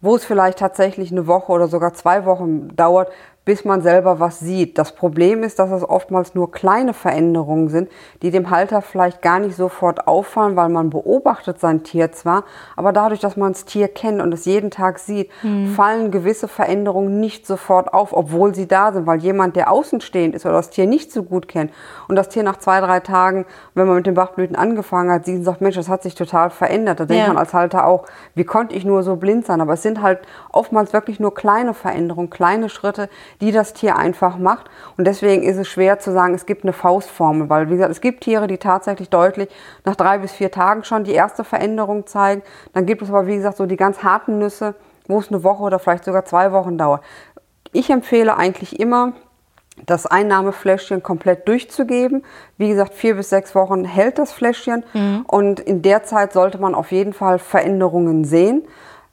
wo 0.02 0.16
es 0.16 0.26
vielleicht 0.26 0.60
tatsächlich 0.60 1.12
eine 1.12 1.28
Woche 1.28 1.52
oder 1.52 1.68
sogar 1.68 1.94
zwei 1.94 2.26
Wochen 2.26 2.76
dauert, 2.76 3.12
bis 3.50 3.66
man 3.66 3.82
selber 3.82 4.20
was 4.20 4.40
sieht. 4.40 4.78
Das 4.78 4.92
Problem 4.92 5.42
ist, 5.42 5.58
dass 5.58 5.72
es 5.72 5.84
oftmals 5.84 6.36
nur 6.36 6.52
kleine 6.52 6.94
Veränderungen 6.94 7.68
sind, 7.70 7.90
die 8.22 8.30
dem 8.30 8.52
Halter 8.52 8.84
vielleicht 8.84 9.24
gar 9.24 9.40
nicht 9.40 9.56
sofort 9.56 10.08
auffallen, 10.08 10.56
weil 10.56 10.70
man 10.70 10.92
beobachtet 10.92 11.60
sein 11.60 11.82
Tier 11.82 12.12
zwar, 12.12 12.44
aber 12.76 12.94
dadurch, 12.94 13.22
dass 13.22 13.38
man 13.38 13.54
das 13.54 13.66
Tier 13.66 13.88
kennt 13.88 14.22
und 14.22 14.32
es 14.36 14.46
jeden 14.46 14.70
Tag 14.70 15.00
sieht, 15.00 15.32
mhm. 15.42 15.70
fallen 15.70 16.12
gewisse 16.12 16.48
Veränderungen 16.48 17.20
nicht 17.20 17.48
sofort 17.48 17.92
auf, 17.92 18.14
obwohl 18.14 18.54
sie 18.54 18.68
da 18.68 18.92
sind, 18.92 19.08
weil 19.08 19.18
jemand, 19.18 19.56
der 19.56 19.72
außenstehend 19.72 20.36
ist 20.36 20.46
oder 20.46 20.54
das 20.54 20.70
Tier 20.70 20.86
nicht 20.86 21.12
so 21.12 21.24
gut 21.24 21.48
kennt 21.48 21.72
und 22.08 22.16
das 22.18 22.30
Tier 22.30 22.44
nach 22.44 22.58
zwei, 22.58 22.82
drei 22.82 23.00
Tagen, 23.00 23.48
wenn 23.74 23.88
man 23.88 23.96
mit 23.96 24.06
den 24.06 24.14
Bachblüten 24.14 24.56
angefangen 24.56 25.10
hat, 25.10 25.26
sieht 25.26 25.38
und 25.38 25.44
sagt, 25.44 25.62
Mensch, 25.62 25.76
das 25.76 25.90
hat 25.90 26.04
sich 26.04 26.14
total 26.14 26.52
verändert. 26.52 27.00
Da 27.00 27.06
denkt 27.06 27.28
man 27.28 27.38
als 27.38 27.56
Halter 27.56 27.88
auch, 27.88 28.06
wie 28.36 28.44
konnte 28.44 28.76
ich 28.76 28.86
nur 28.86 29.02
so 29.02 29.16
blind 29.16 29.48
sein? 29.48 29.60
Aber 29.60 29.74
es 29.74 29.82
sind 29.82 30.04
halt 30.04 30.20
oftmals 30.52 30.94
wirklich 30.94 31.20
nur 31.20 31.34
kleine 31.34 31.74
Veränderungen, 31.74 32.30
kleine 32.30 32.70
Schritte, 32.70 33.10
die 33.42 33.52
das 33.52 33.74
Tier 33.74 33.96
einfach 33.96 34.38
macht. 34.38 34.70
Und 34.98 35.06
deswegen 35.06 35.44
ist 35.44 35.58
es 35.58 35.68
schwer 35.68 36.00
zu 36.00 36.12
sagen, 36.12 36.34
es 36.34 36.46
gibt 36.46 36.64
eine 36.64 36.74
Faustformel, 36.74 37.50
weil 37.50 37.70
wie 37.70 37.74
gesagt, 37.74 37.92
es 37.92 38.02
gibt 38.02 38.22
Tiere, 38.22 38.48
die 38.48 38.58
tatsächlich 38.58 39.10
deutlich 39.10 39.50
nach 39.86 39.96
drei 39.96 40.18
bis 40.18 40.32
vier 40.32 40.52
Tagen 40.52 40.84
schon 40.84 41.04
die 41.04 41.14
erste 41.14 41.44
Veränderung 41.44 42.06
zeigen. 42.08 42.42
Dann 42.74 42.86
gibt 42.86 43.02
es 43.02 43.10
aber, 43.10 43.28
wie 43.28 43.36
gesagt, 43.36 43.58
so 43.58 43.66
die 43.66 43.78
ganz 43.78 44.04
harten 44.04 44.40
Nüsse, 44.40 44.76
wo 45.08 45.20
es 45.20 45.30
eine 45.30 45.44
Woche 45.44 45.64
oder 45.64 45.80
vielleicht 45.80 46.04
sogar 46.04 46.26
zwei 46.26 46.52
Wochen 46.52 46.78
dauert. 46.78 47.02
Ich 47.72 47.90
empfehle 47.90 48.36
eigentlich 48.36 48.80
immer, 48.80 49.14
das 49.86 50.06
Einnahmefläschchen 50.06 51.04
komplett 51.04 51.48
durchzugeben. 51.48 52.24
Wie 52.58 52.70
gesagt, 52.70 52.94
vier 52.94 53.16
bis 53.16 53.30
sechs 53.30 53.56
Wochen 53.56 53.86
hält 53.86 54.20
das 54.20 54.34
Fläschchen 54.34 54.84
mhm. 54.94 55.24
und 55.28 55.60
in 55.60 55.82
der 55.82 56.04
Zeit 56.04 56.34
sollte 56.34 56.58
man 56.58 56.76
auf 56.76 56.92
jeden 56.92 57.14
Fall 57.14 57.40
Veränderungen 57.40 58.26
sehen. 58.26 58.64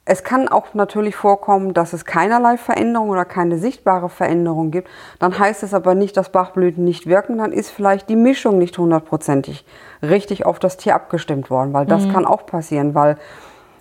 Es 0.09 0.23
kann 0.23 0.47
auch 0.47 0.73
natürlich 0.73 1.17
vorkommen, 1.17 1.73
dass 1.73 1.91
es 1.91 2.05
keinerlei 2.05 2.55
Veränderung 2.55 3.09
oder 3.09 3.25
keine 3.25 3.57
sichtbare 3.57 4.07
Veränderung 4.07 4.71
gibt. 4.71 4.87
Dann 5.19 5.37
heißt 5.37 5.63
es 5.63 5.73
aber 5.73 5.95
nicht, 5.95 6.15
dass 6.15 6.31
Bachblüten 6.31 6.85
nicht 6.85 7.07
wirken. 7.07 7.39
Dann 7.39 7.51
ist 7.51 7.69
vielleicht 7.69 8.07
die 8.07 8.15
Mischung 8.15 8.57
nicht 8.57 8.77
hundertprozentig 8.77 9.65
richtig 10.01 10.45
auf 10.45 10.59
das 10.59 10.77
Tier 10.77 10.95
abgestimmt 10.95 11.49
worden, 11.49 11.73
weil 11.73 11.85
das 11.85 12.05
mhm. 12.05 12.13
kann 12.13 12.25
auch 12.25 12.45
passieren, 12.45 12.95
weil 12.95 13.17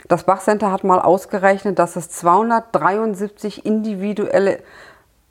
das 0.09 0.25
Bachcenter 0.25 0.73
hat 0.73 0.83
mal 0.83 1.01
ausgerechnet, 1.01 1.79
dass 1.79 1.95
es 1.95 2.11
273 2.11 3.65
individuelle 3.65 4.59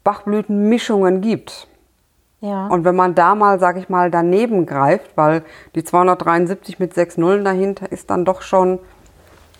Bachblütenmischungen 0.06 1.20
gibt. 1.20 1.68
Ja. 2.40 2.68
Und 2.68 2.86
wenn 2.86 2.96
man 2.96 3.16
da 3.16 3.36
mal, 3.36 3.60
sag 3.60 3.76
ich 3.76 3.90
mal, 3.90 4.12
daneben 4.12 4.66
greift, 4.66 5.18
weil 5.18 5.44
die 5.76 5.84
273 5.84 6.80
mit 6.80 6.94
6 6.94 7.18
Nullen 7.18 7.44
dahinter 7.44 7.92
ist 7.92 8.10
dann 8.10 8.24
doch 8.24 8.42
schon 8.42 8.80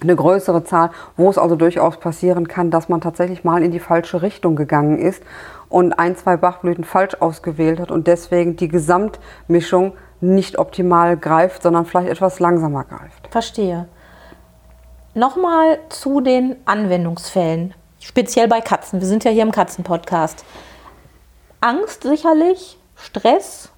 eine 0.02 0.16
größere 0.16 0.64
Zahl, 0.64 0.92
wo 1.16 1.30
es 1.30 1.38
also 1.38 1.56
durchaus 1.56 1.98
passieren 1.98 2.48
kann, 2.48 2.72
dass 2.72 2.90
man 2.90 3.02
tatsächlich 3.02 3.44
mal 3.44 3.64
in 3.64 3.72
die 3.72 3.80
falsche 3.80 4.22
Richtung 4.22 4.56
gegangen 4.56 5.00
ist 5.00 5.24
und 5.70 5.94
ein, 5.94 6.16
zwei 6.16 6.38
Bachblüten 6.38 6.84
falsch 6.84 7.16
ausgewählt 7.20 7.80
hat 7.80 7.92
und 7.92 8.08
deswegen 8.08 8.56
die 8.56 8.68
Gesamtmischung 8.68 9.94
nicht 10.22 10.58
optimal 10.58 11.18
greift, 11.18 11.64
sondern 11.64 11.86
vielleicht 11.86 12.10
etwas 12.10 12.40
langsamer 12.40 12.84
greift. 12.84 13.28
Verstehe. 13.32 13.88
Nochmal 15.14 15.80
zu 15.90 16.20
den 16.20 16.58
Anwendungsfällen, 16.66 17.74
speziell 18.00 18.48
bei 18.48 18.62
Katzen. 18.62 19.00
Wir 19.00 19.08
sind 19.08 19.24
ja 19.24 19.32
hier 19.32 19.44
im 19.44 19.52
Katzenpodcast. 19.52 20.44
Angst 21.62 22.04
sicherlich, 22.04 22.78
Stress, 22.96 23.70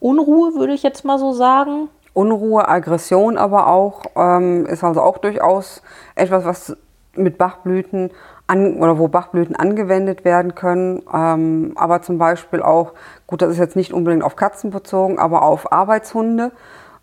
Unruhe 0.00 0.54
würde 0.54 0.72
ich 0.72 0.82
jetzt 0.82 1.04
mal 1.04 1.18
so 1.18 1.32
sagen. 1.32 1.88
Unruhe, 2.12 2.68
Aggression 2.68 3.38
aber 3.38 3.68
auch, 3.68 4.02
ähm, 4.16 4.66
ist 4.66 4.84
also 4.84 5.00
auch 5.00 5.18
durchaus 5.18 5.82
etwas, 6.14 6.44
was 6.44 6.76
mit 7.14 7.38
Bachblüten 7.38 8.10
an, 8.46 8.74
oder 8.74 8.98
wo 8.98 9.08
Bachblüten 9.08 9.56
angewendet 9.56 10.24
werden 10.24 10.54
können. 10.54 11.02
Ähm, 11.12 11.72
aber 11.76 12.02
zum 12.02 12.18
Beispiel 12.18 12.62
auch, 12.62 12.92
gut, 13.26 13.42
das 13.42 13.50
ist 13.50 13.58
jetzt 13.58 13.76
nicht 13.76 13.92
unbedingt 13.92 14.24
auf 14.24 14.36
Katzen 14.36 14.70
bezogen, 14.70 15.18
aber 15.18 15.42
auf 15.42 15.72
Arbeitshunde. 15.72 16.52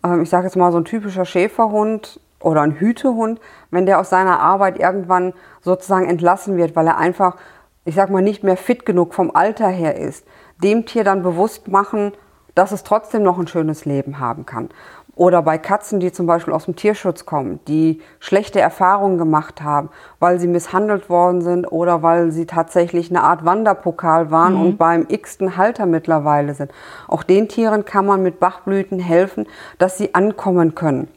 Ähm, 0.04 0.22
ich 0.22 0.30
sage 0.30 0.44
jetzt 0.44 0.56
mal 0.56 0.72
so 0.72 0.78
ein 0.78 0.84
typischer 0.84 1.24
Schäferhund 1.24 2.20
oder 2.40 2.60
ein 2.60 2.72
Hütehund, 2.72 3.40
wenn 3.70 3.86
der 3.86 3.98
aus 3.98 4.10
seiner 4.10 4.40
Arbeit 4.40 4.78
irgendwann 4.78 5.32
sozusagen 5.60 6.08
entlassen 6.08 6.56
wird, 6.56 6.76
weil 6.76 6.86
er 6.86 6.98
einfach, 6.98 7.36
ich 7.84 7.94
sag 7.94 8.10
mal, 8.10 8.22
nicht 8.22 8.44
mehr 8.44 8.56
fit 8.56 8.84
genug 8.86 9.14
vom 9.14 9.34
Alter 9.34 9.68
her 9.68 9.96
ist, 9.96 10.26
dem 10.62 10.86
Tier 10.86 11.04
dann 11.04 11.22
bewusst 11.22 11.68
machen, 11.68 12.12
dass 12.54 12.72
es 12.72 12.82
trotzdem 12.82 13.22
noch 13.22 13.38
ein 13.38 13.46
schönes 13.46 13.84
Leben 13.84 14.18
haben 14.18 14.44
kann. 14.44 14.70
Oder 15.18 15.42
bei 15.42 15.58
Katzen, 15.58 15.98
die 15.98 16.12
zum 16.12 16.26
Beispiel 16.26 16.54
aus 16.54 16.66
dem 16.66 16.76
Tierschutz 16.76 17.26
kommen, 17.26 17.58
die 17.66 18.00
schlechte 18.20 18.60
Erfahrungen 18.60 19.18
gemacht 19.18 19.62
haben, 19.62 19.88
weil 20.20 20.38
sie 20.38 20.46
misshandelt 20.46 21.10
worden 21.10 21.42
sind 21.42 21.66
oder 21.66 22.04
weil 22.04 22.30
sie 22.30 22.46
tatsächlich 22.46 23.10
eine 23.10 23.24
Art 23.24 23.44
Wanderpokal 23.44 24.30
waren 24.30 24.54
mhm. 24.54 24.60
und 24.60 24.78
beim 24.78 25.06
x-ten 25.08 25.56
Halter 25.56 25.86
mittlerweile 25.86 26.54
sind. 26.54 26.70
Auch 27.08 27.24
den 27.24 27.48
Tieren 27.48 27.84
kann 27.84 28.06
man 28.06 28.22
mit 28.22 28.38
Bachblüten 28.38 29.00
helfen, 29.00 29.48
dass 29.78 29.98
sie 29.98 30.14
ankommen 30.14 30.76
können. 30.76 31.08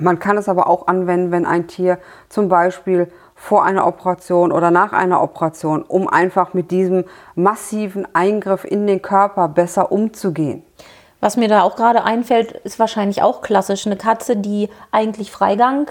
Man 0.00 0.18
kann 0.18 0.36
es 0.36 0.48
aber 0.48 0.66
auch 0.66 0.88
anwenden, 0.88 1.30
wenn 1.30 1.46
ein 1.46 1.68
Tier 1.68 1.98
zum 2.28 2.48
Beispiel 2.48 3.06
vor 3.36 3.62
einer 3.64 3.86
Operation 3.86 4.50
oder 4.50 4.72
nach 4.72 4.92
einer 4.92 5.22
Operation, 5.22 5.82
um 5.82 6.08
einfach 6.08 6.54
mit 6.54 6.72
diesem 6.72 7.04
massiven 7.36 8.04
Eingriff 8.16 8.64
in 8.64 8.88
den 8.88 9.00
Körper 9.00 9.46
besser 9.46 9.92
umzugehen. 9.92 10.64
Was 11.20 11.36
mir 11.36 11.48
da 11.48 11.62
auch 11.62 11.76
gerade 11.76 12.04
einfällt, 12.04 12.52
ist 12.52 12.78
wahrscheinlich 12.78 13.22
auch 13.22 13.40
klassisch. 13.40 13.86
Eine 13.86 13.96
Katze, 13.96 14.36
die 14.36 14.68
eigentlich 14.92 15.32
Freigang 15.32 15.90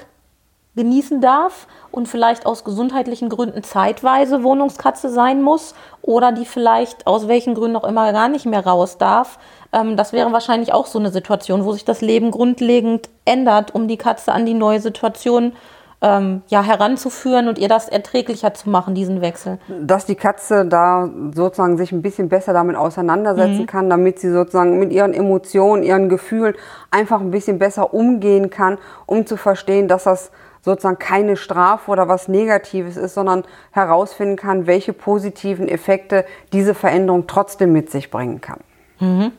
genießen 0.77 1.19
darf 1.19 1.67
und 1.91 2.07
vielleicht 2.07 2.45
aus 2.45 2.63
gesundheitlichen 2.63 3.27
Gründen 3.29 3.63
zeitweise 3.63 4.43
Wohnungskatze 4.43 5.09
sein 5.09 5.41
muss 5.41 5.73
oder 6.01 6.31
die 6.31 6.45
vielleicht 6.45 7.07
aus 7.07 7.27
welchen 7.27 7.55
Gründen 7.55 7.75
auch 7.75 7.83
immer 7.83 8.13
gar 8.13 8.29
nicht 8.29 8.45
mehr 8.45 8.65
raus 8.65 8.97
darf. 8.97 9.39
Ähm, 9.73 9.97
das 9.97 10.13
wäre 10.13 10.31
wahrscheinlich 10.31 10.71
auch 10.71 10.85
so 10.85 10.99
eine 10.99 11.11
Situation, 11.11 11.65
wo 11.65 11.73
sich 11.73 11.83
das 11.83 12.01
Leben 12.01 12.31
grundlegend 12.31 13.09
ändert, 13.25 13.75
um 13.75 13.87
die 13.87 13.97
Katze 13.97 14.31
an 14.31 14.45
die 14.45 14.53
neue 14.53 14.79
Situation 14.79 15.53
ähm, 16.01 16.43
ja, 16.47 16.61
heranzuführen 16.61 17.47
und 17.47 17.57
ihr 17.57 17.67
das 17.67 17.89
erträglicher 17.89 18.53
zu 18.53 18.69
machen, 18.69 18.93
diesen 18.93 19.21
Wechsel. 19.21 19.57
Dass 19.81 20.05
die 20.05 20.15
Katze 20.15 20.65
da 20.65 21.09
sozusagen 21.33 21.77
sich 21.77 21.91
ein 21.91 22.03
bisschen 22.03 22.29
besser 22.29 22.53
damit 22.53 22.75
auseinandersetzen 22.75 23.61
mhm. 23.61 23.67
kann, 23.67 23.89
damit 23.89 24.19
sie 24.19 24.31
sozusagen 24.31 24.77
mit 24.77 24.91
ihren 24.91 25.13
Emotionen, 25.13 25.81
ihren 25.81 26.07
Gefühlen 26.07 26.53
einfach 26.91 27.19
ein 27.19 27.31
bisschen 27.31 27.57
besser 27.57 27.93
umgehen 27.93 28.49
kann, 28.51 28.77
um 29.07 29.25
zu 29.25 29.37
verstehen, 29.37 29.87
dass 29.87 30.03
das 30.03 30.31
sozusagen 30.61 30.99
keine 30.99 31.35
Strafe 31.35 31.89
oder 31.89 32.07
was 32.07 32.27
Negatives 32.27 32.97
ist, 32.97 33.15
sondern 33.15 33.43
herausfinden 33.71 34.35
kann, 34.35 34.67
welche 34.67 34.93
positiven 34.93 35.67
Effekte 35.67 36.25
diese 36.53 36.75
Veränderung 36.75 37.25
trotzdem 37.25 37.73
mit 37.73 37.89
sich 37.89 38.11
bringen 38.11 38.41
kann. 38.41 38.59
Mhm. 38.99 39.31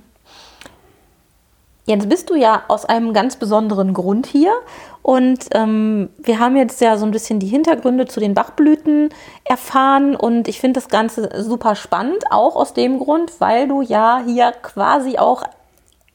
Jetzt 1.89 2.11
bist 2.11 2.29
du 2.29 2.35
ja 2.35 2.65
aus 2.69 2.85
einem 2.85 3.15
ganz 3.15 3.37
besonderen 3.37 3.95
Grund 3.95 4.27
hier 4.27 4.53
und 5.01 5.47
ähm, 5.53 6.11
wir 6.19 6.39
haben 6.39 6.55
jetzt 6.55 6.83
ja 6.83 6.99
so 6.99 7.07
ein 7.07 7.13
bisschen 7.13 7.41
die 7.41 7.47
Hintergründe 7.47 8.05
zu 8.05 8.21
den 8.21 8.35
Bachblüten 8.35 9.09
erfahren 9.45 10.15
und 10.15 10.49
ich 10.49 10.61
finde 10.61 10.81
das 10.81 10.91
Ganze 10.91 11.31
super 11.43 11.75
spannend, 11.77 12.25
auch 12.31 12.57
aus 12.57 12.75
dem 12.75 12.99
Grund, 12.99 13.41
weil 13.41 13.69
du 13.69 13.81
ja 13.81 14.21
hier 14.23 14.53
quasi 14.53 15.17
auch 15.17 15.45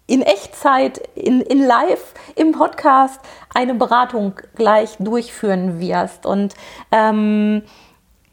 in 0.06 0.22
Echtzeit, 0.22 1.02
in, 1.16 1.42
in 1.42 1.66
live 1.66 2.14
im 2.36 2.52
Podcast 2.52 3.20
eine 3.52 3.74
Beratung 3.74 4.34
gleich 4.54 4.98
durchführen 5.00 5.80
wirst. 5.80 6.28
Und 6.28 6.54
ähm, 6.92 7.64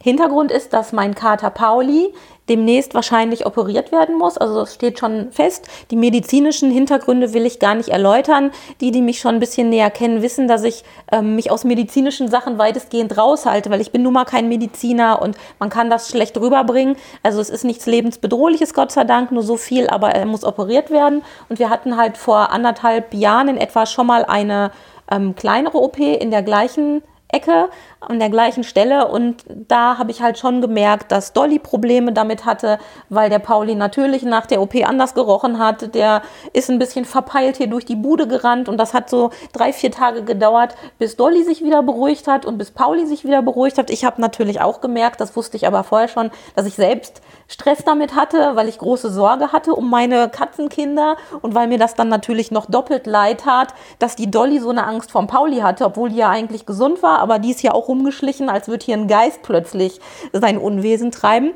Hintergrund 0.03 0.51
ist, 0.51 0.73
dass 0.73 0.93
mein 0.93 1.15
Kater 1.15 1.51
Pauli 1.51 2.13
demnächst 2.51 2.95
wahrscheinlich 2.95 3.47
operiert 3.47 3.93
werden 3.93 4.19
muss. 4.19 4.37
Also 4.37 4.63
es 4.63 4.75
steht 4.75 4.99
schon 4.99 5.31
fest. 5.31 5.69
Die 5.91 5.97
medizinischen 5.97 6.71
Hintergründe 6.71 7.33
will 7.33 7.47
ich 7.47 7.61
gar 7.61 7.77
nicht 7.77 7.89
erläutern. 7.89 8.51
Die, 8.81 8.91
die 8.91 9.01
mich 9.01 9.21
schon 9.21 9.37
ein 9.37 9.41
bisschen 9.41 9.71
näher 9.71 9.91
kennen, 9.91 10.21
wissen, 10.21 10.49
dass 10.49 10.65
ich 10.65 10.85
ähm, 11.13 11.37
mich 11.37 11.51
aus 11.51 11.65
medizinischen 11.65 12.29
Sachen 12.29 12.59
weitestgehend 12.59 13.17
raushalte, 13.17 13.71
weil 13.71 13.81
ich 13.81 13.93
bin 13.93 14.03
nun 14.03 14.13
mal 14.13 14.25
kein 14.25 14.49
Mediziner 14.49 15.23
und 15.23 15.37
man 15.59 15.71
kann 15.71 15.89
das 15.89 16.09
schlecht 16.09 16.37
rüberbringen. 16.37 16.97
Also 17.23 17.41
es 17.41 17.51
ist 17.51 17.65
nichts 17.65 17.87
lebensbedrohliches, 17.87 18.75
Gott 18.75 18.91
sei 18.91 19.05
Dank, 19.05 19.31
nur 19.31 19.45
so 19.45 19.57
viel, 19.57 19.89
aber 19.89 20.11
er 20.11 20.27
muss 20.27 20.45
operiert 20.45 20.91
werden. 20.91 21.23
Und 21.49 21.61
wir 21.61 21.71
hatten 21.71 21.97
halt 21.97 22.17
vor 22.17 22.51
anderthalb 22.51 23.15
Jahren 23.15 23.49
in 23.49 23.57
etwa 23.57 23.87
schon 23.87 24.09
mal 24.09 24.25
eine 24.25 24.73
ähm, 25.11 25.37
kleinere 25.37 25.79
OP 25.79 25.99
in 25.99 26.31
der 26.33 26.43
gleichen 26.43 27.03
Ecke 27.33 27.69
an 28.01 28.19
der 28.19 28.31
gleichen 28.31 28.65
Stelle 28.65 29.09
und 29.09 29.45
da 29.47 29.99
habe 29.99 30.11
ich 30.11 30.23
halt 30.23 30.39
schon 30.39 30.63
gemerkt, 30.63 31.13
dass 31.13 31.35
Dolly 31.35 31.59
Probleme 31.59 32.15
damit 32.15 32.47
hatte, 32.47 32.79
weil 33.11 33.29
der 33.29 33.41
Pauli 33.41 33.75
natürlich 33.75 34.23
nach 34.23 34.47
der 34.47 34.63
OP 34.63 34.75
anders 34.87 35.13
gerochen 35.13 35.59
hat. 35.59 35.95
Der 35.95 36.23
ist 36.55 36.71
ein 36.71 36.79
bisschen 36.79 37.05
verpeilt 37.05 37.59
hier 37.59 37.67
durch 37.67 37.85
die 37.85 37.97
Bude 37.97 38.27
gerannt 38.27 38.71
und 38.71 38.79
das 38.79 38.95
hat 38.95 39.11
so 39.11 39.31
drei, 39.53 39.75
vier 39.75 39.91
Tage 39.91 40.25
gedauert, 40.25 40.77
bis 40.99 41.17
Dolly 41.17 41.45
sich 41.45 41.63
wieder 41.63 41.83
beruhigt 41.83 42.27
hat 42.27 42.47
und 42.47 42.57
bis 42.57 42.71
Pauli 42.71 43.05
sich 43.05 43.25
wieder 43.25 43.43
beruhigt 43.43 43.77
hat. 43.77 43.91
Ich 43.91 44.03
habe 44.05 44.21
natürlich 44.21 44.63
auch 44.63 44.81
gemerkt, 44.81 45.21
das 45.21 45.37
wusste 45.37 45.59
ich 45.59 45.67
aber 45.67 45.85
vorher 45.85 46.09
schon, 46.09 46.31
dass 46.57 46.65
ich 46.65 46.77
selbst 46.77 47.21
Stress 47.49 47.85
damit 47.85 48.15
hatte, 48.15 48.53
weil 48.55 48.69
ich 48.69 48.79
große 48.79 49.11
Sorge 49.11 49.53
hatte 49.53 49.75
um 49.75 49.91
meine 49.91 50.31
Katzenkinder 50.31 51.17
und 51.43 51.55
weil 51.55 51.69
mir 51.69 51.79
das 51.79 51.97
dann 51.97 52.09
natürlich 52.09 52.51
noch 52.51 52.65
doppelt 52.65 53.07
leid 53.07 53.41
tat, 53.41 53.75
dass 53.99 54.17
die 54.17 54.31
Dolly 54.31 54.59
so 54.59 54.71
eine 54.71 54.87
Angst 54.87 55.11
vor 55.11 55.27
Pauli 55.27 55.59
hatte, 55.59 55.85
obwohl 55.85 56.09
die 56.09 56.17
ja 56.17 56.31
eigentlich 56.31 56.65
gesund 56.65 57.03
war, 57.03 57.19
aber 57.19 57.39
die 57.39 57.51
ist 57.51 57.63
ja 57.63 57.73
auch 57.73 57.90
rumgeschlichen, 57.91 58.49
als 58.49 58.69
würde 58.69 58.87
hier 58.87 58.97
ein 58.97 59.09
Geist 59.09 59.43
plötzlich 59.43 60.01
sein 60.33 60.57
Unwesen 60.57 61.11
treiben. 61.11 61.51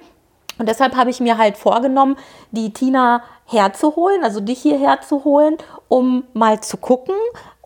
Und 0.59 0.69
deshalb 0.69 0.95
habe 0.95 1.11
ich 1.11 1.21
mir 1.21 1.39
halt 1.39 1.57
vorgenommen, 1.57 2.17
die 2.51 2.73
Tina 2.73 3.23
herzuholen, 3.47 4.25
also 4.25 4.41
dich 4.41 4.61
hierher 4.61 5.01
zu 5.01 5.25
holen, 5.25 5.57
um 5.89 6.25
mal 6.33 6.61
zu 6.61 6.77
gucken, 6.77 7.15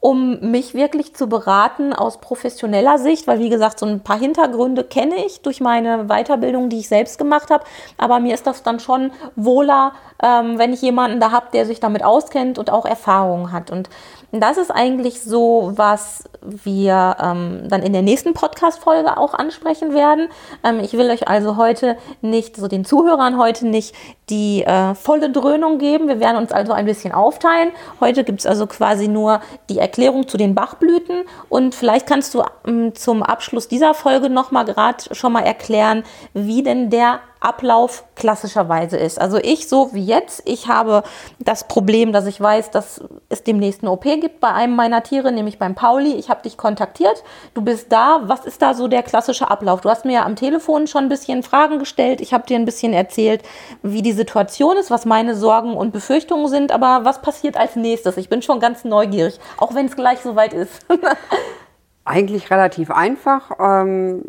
um 0.01 0.51
mich 0.51 0.75
wirklich 0.75 1.15
zu 1.15 1.29
beraten 1.29 1.93
aus 1.93 2.21
professioneller 2.21 2.99
Sicht, 2.99 3.27
weil 3.27 3.41
wie 3.41 3.49
gesagt, 3.49 3.81
so 3.81 3.87
ein 3.87 4.01
paar 4.01 4.19
Hintergründe 4.19 4.85
kenne 4.85 5.25
ich 5.27 5.41
durch 5.43 5.61
meine 5.61 6.05
Weiterbildung, 6.05 6.69
die 6.69 6.79
ich 6.79 6.89
selbst 6.89 7.19
gemacht 7.19 7.51
habe. 7.51 7.65
Aber 7.97 8.21
mir 8.21 8.35
ist 8.35 8.47
das 8.47 8.63
dann 8.63 8.79
schon 8.79 9.11
wohler, 9.35 9.93
ähm, 10.23 10.59
wenn 10.59 10.73
ich 10.73 10.83
jemanden 10.83 11.19
da 11.19 11.33
habe, 11.33 11.47
der 11.53 11.67
sich 11.67 11.81
damit 11.81 12.05
auskennt 12.05 12.59
und 12.59 12.71
auch 12.71 12.87
Erfahrungen 12.87 13.51
hat. 13.51 13.71
Und 13.73 13.91
das 14.31 14.57
ist 14.57 14.71
eigentlich 14.71 15.23
so, 15.23 15.73
was 15.75 16.25
wir 16.43 17.17
ähm, 17.21 17.63
dann 17.69 17.83
in 17.83 17.93
der 17.93 18.03
nächsten 18.03 18.35
Podcast-Folge 18.35 19.17
auch 19.17 19.35
ansprechen 19.35 19.95
werden. 19.95 20.29
Ähm, 20.63 20.79
ich 20.81 20.93
will 20.93 21.11
euch 21.11 21.27
also 21.27 21.57
heute 21.57 21.97
nicht, 22.21 22.57
so 22.57 22.69
den 22.69 22.85
Zuhörern 22.85 23.37
heute 23.37 23.67
nicht 23.67 23.97
die 24.31 24.63
äh, 24.63 24.95
volle 24.95 25.31
Dröhnung 25.31 25.68
geben. 25.77 26.09
Wir 26.09 26.19
werden 26.19 26.39
uns 26.39 26.51
also 26.53 26.73
ein 26.73 26.87
bisschen 26.87 27.13
aufteilen. 27.13 27.73
Heute 28.01 28.25
gibt 28.25 28.41
es 28.41 28.47
also 28.47 28.67
quasi 28.67 29.07
nur 29.07 29.43
die 29.69 29.79
Erklärung 29.79 30.27
zu 30.27 30.39
den 30.39 30.55
Bachblüten 30.55 31.25
und 31.51 31.75
vielleicht 31.75 32.07
kannst 32.07 32.33
du 32.33 32.43
ähm, 32.67 32.95
zum 32.95 33.23
Abschluss 33.23 33.69
dieser 33.69 33.93
Folge 33.93 34.31
nochmal 34.31 34.65
gerade 34.65 35.15
schon 35.15 35.35
mal 35.35 35.45
erklären, 35.45 36.05
wie 36.33 36.63
denn 36.63 36.89
der 36.89 37.21
Ablauf 37.41 38.05
klassischerweise 38.17 38.97
ist. 38.97 39.21
Also 39.21 39.39
ich 39.39 39.69
so 39.69 39.93
wie 39.93 40.05
jetzt, 40.05 40.43
ich 40.45 40.67
habe 40.67 41.05
das 41.39 41.69
Problem, 41.69 42.13
dass 42.13 42.27
ich 42.27 42.41
weiß, 42.41 42.71
dass 42.73 43.01
es 43.29 43.45
demnächst 43.45 43.83
eine 43.83 43.93
OP 43.93 44.03
gibt 44.03 44.41
bei 44.41 44.53
einem 44.53 44.75
meiner 44.75 45.03
Tiere, 45.03 45.31
nämlich 45.31 45.59
beim 45.59 45.75
Pauli. 45.75 46.15
Ich 46.15 46.31
habe 46.31 46.43
dich 46.43 46.57
kontaktiert, 46.57 47.23
du 47.55 47.63
bist 47.63 47.93
da. 47.93 48.23
Was 48.25 48.45
ist 48.45 48.61
da 48.61 48.75
so 48.75 48.89
der 48.89 49.03
klassische 49.03 49.51
Ablauf? 49.51 49.81
Du 49.83 49.89
hast 49.89 50.05
mir 50.05 50.15
ja 50.15 50.25
am 50.25 50.37
Telefon 50.37 50.87
schon 50.87 51.05
ein 51.05 51.09
bisschen 51.09 51.43
Fragen 51.43 51.79
gestellt. 51.79 52.21
Ich 52.21 52.35
habe 52.35 52.47
dir 52.47 52.57
ein 52.57 52.65
bisschen 52.65 52.93
erzählt, 52.93 53.43
wie 53.83 54.03
die 54.03 54.13
Situation 54.13 54.77
ist, 54.77 54.91
was 54.91 55.07
meine 55.07 55.37
Sorgen 55.37 55.77
und 55.77 55.93
Befürchtungen 55.93 56.49
sind. 56.49 56.73
Aber 56.73 57.05
was 57.05 57.23
passiert 57.23 57.57
als 57.57 57.77
nächstes? 57.77 58.17
Ich 58.17 58.29
bin 58.29 58.43
schon 58.43 58.59
ganz 58.59 58.85
neugierig, 58.85 59.39
auch 59.59 59.75
wenn 59.75 59.87
es 59.87 59.95
gleich 59.95 60.21
soweit 60.21 60.53
ist. 60.53 60.87
Eigentlich 62.05 62.51
relativ 62.51 62.91
einfach. 62.91 63.53
Ähm, 63.61 64.25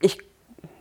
ich 0.00 0.31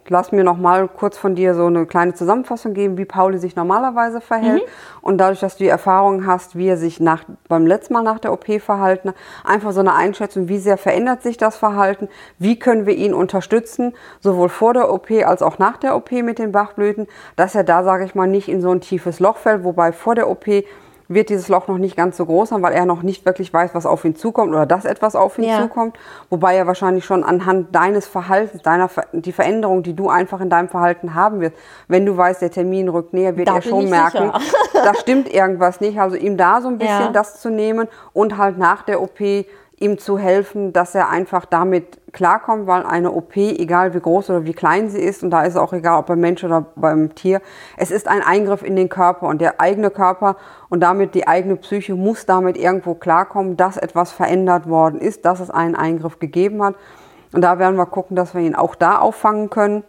lass 0.10 0.32
mir 0.32 0.44
noch 0.44 0.58
mal 0.58 0.88
kurz 0.88 1.18
von 1.18 1.36
dir 1.36 1.56
so 1.56 1.66
eine 1.66 1.86
kleine 1.86 2.14
Zusammenfassung 2.14 2.74
geben, 2.74 2.98
wie 2.98 3.06
Pauli 3.06 3.38
sich 3.38 3.56
normalerweise 3.56 4.22
verhält. 4.22 4.64
Mhm. 4.64 5.02
Und 5.02 5.18
dadurch, 5.18 5.40
dass 5.40 5.58
du 5.58 5.64
die 5.64 5.70
Erfahrung 5.70 6.26
hast, 6.26 6.56
wie 6.56 6.68
er 6.68 6.78
sich 6.78 7.00
nach, 7.00 7.24
beim 7.48 7.66
letzten 7.66 7.94
Mal 7.94 8.04
nach 8.04 8.20
der 8.20 8.34
OP 8.34 8.62
verhalten, 8.62 9.14
einfach 9.44 9.72
so 9.72 9.80
eine 9.80 9.94
Einschätzung, 9.94 10.48
wie 10.48 10.58
sehr 10.58 10.78
verändert 10.78 11.24
sich 11.24 11.38
das 11.38 11.58
Verhalten, 11.58 12.10
wie 12.40 12.60
können 12.60 12.86
wir 12.86 12.96
ihn 12.96 13.14
unterstützen, 13.14 13.94
sowohl 14.20 14.50
vor 14.50 14.74
der 14.74 14.92
OP 14.92 15.12
als 15.12 15.42
auch 15.42 15.60
nach 15.60 15.78
der 15.78 15.96
OP 15.96 16.12
mit 16.12 16.40
den 16.40 16.52
Bachblüten, 16.52 17.08
dass 17.36 17.56
er 17.56 17.64
da, 17.64 17.84
sage 17.84 18.06
ich 18.06 18.16
mal, 18.16 18.28
nicht 18.28 18.50
in 18.50 18.62
so 18.62 18.72
ein 18.72 18.82
tiefes 18.82 19.20
Loch 19.20 19.38
fällt, 19.38 19.64
wobei 19.64 19.92
vor 19.92 20.16
der 20.16 20.30
OP 20.30 20.46
wird 21.14 21.30
dieses 21.30 21.48
Loch 21.48 21.68
noch 21.68 21.78
nicht 21.78 21.96
ganz 21.96 22.18
so 22.18 22.26
groß 22.26 22.50
sein, 22.50 22.62
weil 22.62 22.74
er 22.74 22.86
noch 22.86 23.04
nicht 23.04 23.26
wirklich 23.26 23.54
weiß, 23.54 23.74
was 23.74 23.86
auf 23.86 24.06
ihn 24.06 24.16
zukommt 24.16 24.52
oder 24.54 24.66
dass 24.66 24.86
etwas 24.86 25.16
auf 25.16 25.38
ihn 25.38 25.46
ja. 25.46 25.62
zukommt. 25.62 25.98
Wobei 26.30 26.56
er 26.56 26.68
wahrscheinlich 26.68 27.06
schon 27.06 27.24
anhand 27.24 27.76
deines 27.76 28.08
Verhaltens, 28.08 28.62
deiner, 28.62 28.90
die 29.12 29.32
Veränderung, 29.32 29.84
die 29.84 29.96
du 29.96 30.10
einfach 30.10 30.42
in 30.42 30.50
deinem 30.50 30.70
Verhalten 30.70 31.14
haben 31.14 31.42
wirst, 31.42 31.56
wenn 31.88 32.06
du 32.06 32.16
weißt, 32.16 32.42
der 32.42 32.52
Termin 32.52 32.90
rückt 32.90 33.14
näher, 33.14 33.38
wird 33.38 33.48
da 33.48 33.56
er 33.56 33.62
schon 33.62 33.90
merken, 33.90 34.32
da 34.74 34.94
stimmt 34.96 35.32
irgendwas 35.32 35.82
nicht. 35.82 36.00
Also 36.00 36.16
ihm 36.16 36.38
da 36.38 36.62
so 36.62 36.68
ein 36.68 36.78
bisschen 36.78 37.06
ja. 37.06 37.12
das 37.12 37.40
zu 37.42 37.50
nehmen 37.50 37.88
und 38.14 38.38
halt 38.38 38.58
nach 38.58 38.84
der 38.84 39.02
OP 39.02 39.20
ihm 39.82 39.98
zu 39.98 40.18
helfen, 40.18 40.74
dass 40.74 40.96
er 40.96 41.10
einfach 41.10 41.46
damit 41.46 42.00
klarkommt, 42.14 42.68
weil 42.68 42.86
eine 42.86 43.12
OP, 43.12 43.36
egal 43.36 43.94
wie 43.94 44.00
groß 44.00 44.30
oder 44.30 44.46
wie 44.46 44.54
klein 44.54 44.90
sie 44.90 45.00
ist, 45.00 45.24
und 45.24 45.32
da 45.32 45.44
ist 45.44 45.56
es 45.56 45.60
auch 45.60 45.74
egal, 45.74 46.00
ob 46.00 46.08
beim 46.08 46.20
Mensch 46.20 46.44
oder 46.44 46.66
beim 46.76 47.16
Tier, 47.16 47.42
es 47.78 47.92
ist 47.92 48.08
ein 48.08 48.22
Eingriff 48.22 48.64
in 48.64 48.76
den 48.76 48.90
Körper 48.90 49.28
und 49.28 49.42
der 49.42 49.60
eigene 49.60 49.90
Körper 49.90 50.38
und 50.70 50.82
damit 50.82 51.16
die 51.16 51.28
eigene 51.28 51.56
Psyche 51.56 51.96
muss 51.96 52.26
damit 52.26 52.58
irgendwo 52.58 52.94
klarkommen, 52.94 53.58
dass 53.58 53.78
etwas 53.78 54.12
verändert 54.12 54.70
worden 54.70 55.02
ist, 55.02 55.26
dass 55.26 55.40
es 55.40 55.50
einen 55.50 55.76
Eingriff 55.76 56.20
gegeben 56.20 56.64
hat. 56.64 56.76
Und 57.34 57.42
da 57.42 57.60
werden 57.60 57.78
wir 57.78 57.86
gucken, 57.86 58.16
dass 58.16 58.36
wir 58.36 58.42
ihn 58.42 58.56
auch 58.56 58.76
da 58.76 59.00
auffangen 59.00 59.50
können, 59.50 59.84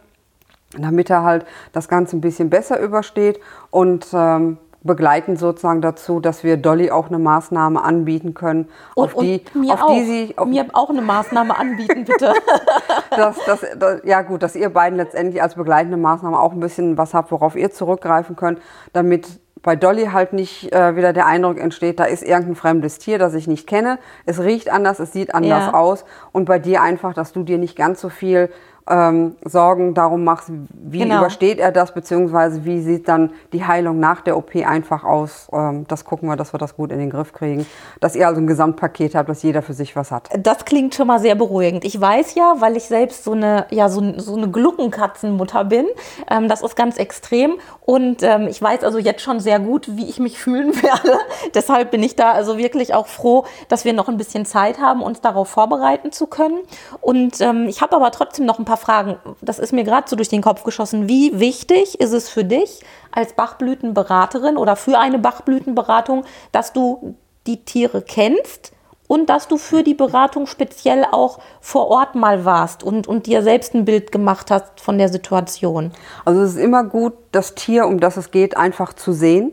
damit 0.77 1.09
er 1.09 1.23
halt 1.23 1.45
das 1.71 1.87
Ganze 1.87 2.17
ein 2.17 2.21
bisschen 2.21 2.49
besser 2.49 2.79
übersteht 2.79 3.39
und 3.69 4.07
ähm, 4.13 4.57
begleiten 4.83 5.37
sozusagen 5.37 5.81
dazu, 5.81 6.19
dass 6.19 6.43
wir 6.43 6.57
Dolly 6.57 6.91
auch 6.91 7.07
eine 7.07 7.19
Maßnahme 7.19 7.83
anbieten 7.83 8.33
können, 8.33 8.69
und, 8.95 9.05
auf 9.05 9.15
die, 9.15 9.43
mir 9.53 9.73
auf 9.73 9.83
auch. 9.83 9.93
die 9.93 10.03
sie 10.03 10.37
auf 10.37 10.47
mir 10.47 10.65
auch 10.73 10.89
eine 10.89 11.01
Maßnahme 11.01 11.57
anbieten, 11.57 12.05
bitte. 12.05 12.33
das, 13.09 13.37
das, 13.45 13.65
das, 13.77 14.01
ja 14.03 14.21
gut, 14.21 14.43
dass 14.43 14.55
ihr 14.55 14.69
beiden 14.69 14.97
letztendlich 14.97 15.41
als 15.41 15.55
begleitende 15.55 15.97
Maßnahme 15.97 16.39
auch 16.39 16.51
ein 16.51 16.59
bisschen 16.59 16.97
was 16.97 17.13
habt, 17.13 17.31
worauf 17.31 17.55
ihr 17.55 17.71
zurückgreifen 17.71 18.35
könnt, 18.35 18.59
damit 18.91 19.39
bei 19.63 19.77
Dolly 19.77 20.07
halt 20.07 20.33
nicht 20.33 20.73
äh, 20.73 20.95
wieder 20.97 21.13
der 21.13 21.25
Eindruck 21.25 21.57
entsteht, 21.57 21.99
da 21.99 22.03
ist 22.03 22.21
irgendein 22.21 22.55
fremdes 22.55 22.99
Tier, 22.99 23.17
das 23.17 23.33
ich 23.33 23.47
nicht 23.47 23.65
kenne. 23.65 23.97
Es 24.25 24.41
riecht 24.41 24.69
anders, 24.69 24.99
es 24.99 25.13
sieht 25.13 25.33
anders 25.33 25.67
ja. 25.67 25.73
aus. 25.73 26.03
Und 26.33 26.45
bei 26.45 26.59
dir 26.59 26.81
einfach, 26.81 27.13
dass 27.13 27.31
du 27.31 27.43
dir 27.43 27.57
nicht 27.57 27.77
ganz 27.77 28.01
so 28.01 28.09
viel 28.09 28.49
ähm, 28.89 29.35
Sorgen 29.45 29.93
darum 29.93 30.23
machst, 30.23 30.49
wie 30.49 30.99
genau. 30.99 31.19
übersteht 31.19 31.59
er 31.59 31.71
das, 31.71 31.93
beziehungsweise 31.93 32.65
wie 32.65 32.81
sieht 32.81 33.07
dann 33.07 33.31
die 33.53 33.65
Heilung 33.65 33.99
nach 33.99 34.21
der 34.21 34.37
OP 34.37 34.55
einfach 34.55 35.03
aus. 35.03 35.47
Ähm, 35.53 35.85
das 35.87 36.05
gucken 36.05 36.29
wir, 36.29 36.35
dass 36.35 36.53
wir 36.53 36.57
das 36.57 36.75
gut 36.75 36.91
in 36.91 36.99
den 36.99 37.09
Griff 37.09 37.33
kriegen. 37.33 37.65
Dass 37.99 38.15
ihr 38.15 38.27
also 38.27 38.41
ein 38.41 38.47
Gesamtpaket 38.47 39.15
habt, 39.15 39.29
dass 39.29 39.43
jeder 39.43 39.61
für 39.61 39.73
sich 39.73 39.95
was 39.95 40.11
hat. 40.11 40.29
Das 40.37 40.65
klingt 40.65 40.95
schon 40.95 41.07
mal 41.07 41.19
sehr 41.19 41.35
beruhigend. 41.35 41.85
Ich 41.85 41.99
weiß 41.99 42.35
ja, 42.35 42.55
weil 42.59 42.75
ich 42.75 42.85
selbst 42.85 43.23
so 43.23 43.31
eine, 43.31 43.65
ja, 43.69 43.89
so, 43.89 44.19
so 44.19 44.35
eine 44.35 44.49
Gluckenkatzenmutter 44.49 45.63
bin, 45.65 45.85
ähm, 46.29 46.47
das 46.47 46.61
ist 46.61 46.75
ganz 46.75 46.97
extrem. 46.97 47.53
Und 47.81 48.23
ähm, 48.23 48.47
ich 48.47 48.61
weiß 48.61 48.83
also 48.83 48.97
jetzt 48.99 49.21
schon 49.21 49.39
sehr 49.39 49.59
gut, 49.59 49.95
wie 49.95 50.09
ich 50.09 50.19
mich 50.19 50.39
fühlen 50.43 50.75
werde. 50.81 51.17
Deshalb 51.53 51.91
bin 51.91 52.03
ich 52.03 52.15
da 52.15 52.31
also 52.31 52.57
wirklich 52.57 52.93
auch 52.93 53.07
froh, 53.07 53.45
dass 53.69 53.85
wir 53.85 53.93
noch 53.93 54.09
ein 54.09 54.17
bisschen 54.17 54.45
Zeit 54.45 54.79
haben, 54.79 55.01
uns 55.01 55.21
darauf 55.21 55.47
vorbereiten 55.49 56.11
zu 56.11 56.27
können. 56.27 56.59
Und 56.99 57.39
ähm, 57.39 57.67
ich 57.67 57.81
habe 57.81 57.95
aber 57.95 58.11
trotzdem 58.11 58.45
noch 58.45 58.59
ein 58.59 58.65
paar 58.65 58.72
paar 58.73 58.77
Fragen. 58.77 59.17
Das 59.41 59.59
ist 59.59 59.73
mir 59.73 59.83
gerade 59.83 60.09
so 60.09 60.15
durch 60.15 60.29
den 60.29 60.41
Kopf 60.41 60.63
geschossen. 60.63 61.07
Wie 61.07 61.39
wichtig 61.39 61.99
ist 61.99 62.11
es 62.11 62.29
für 62.29 62.43
dich 62.43 62.81
als 63.11 63.33
Bachblütenberaterin 63.33 64.57
oder 64.57 64.75
für 64.75 64.99
eine 64.99 65.19
Bachblütenberatung, 65.19 66.25
dass 66.51 66.73
du 66.73 67.15
die 67.45 67.63
Tiere 67.63 68.01
kennst 68.01 68.71
und 69.07 69.29
dass 69.29 69.47
du 69.47 69.57
für 69.57 69.83
die 69.83 69.93
Beratung 69.93 70.47
speziell 70.47 71.05
auch 71.11 71.39
vor 71.61 71.89
Ort 71.89 72.15
mal 72.15 72.45
warst 72.45 72.83
und, 72.83 73.07
und 73.07 73.27
dir 73.27 73.43
selbst 73.43 73.75
ein 73.75 73.85
Bild 73.85 74.11
gemacht 74.11 74.49
hast 74.49 74.79
von 74.79 74.97
der 74.97 75.09
Situation? 75.09 75.91
Also 76.25 76.41
es 76.41 76.51
ist 76.51 76.59
immer 76.59 76.83
gut, 76.83 77.13
das 77.31 77.53
Tier, 77.53 77.85
um 77.85 77.99
das 77.99 78.17
es 78.17 78.31
geht, 78.31 78.57
einfach 78.57 78.93
zu 78.93 79.11
sehen. 79.11 79.51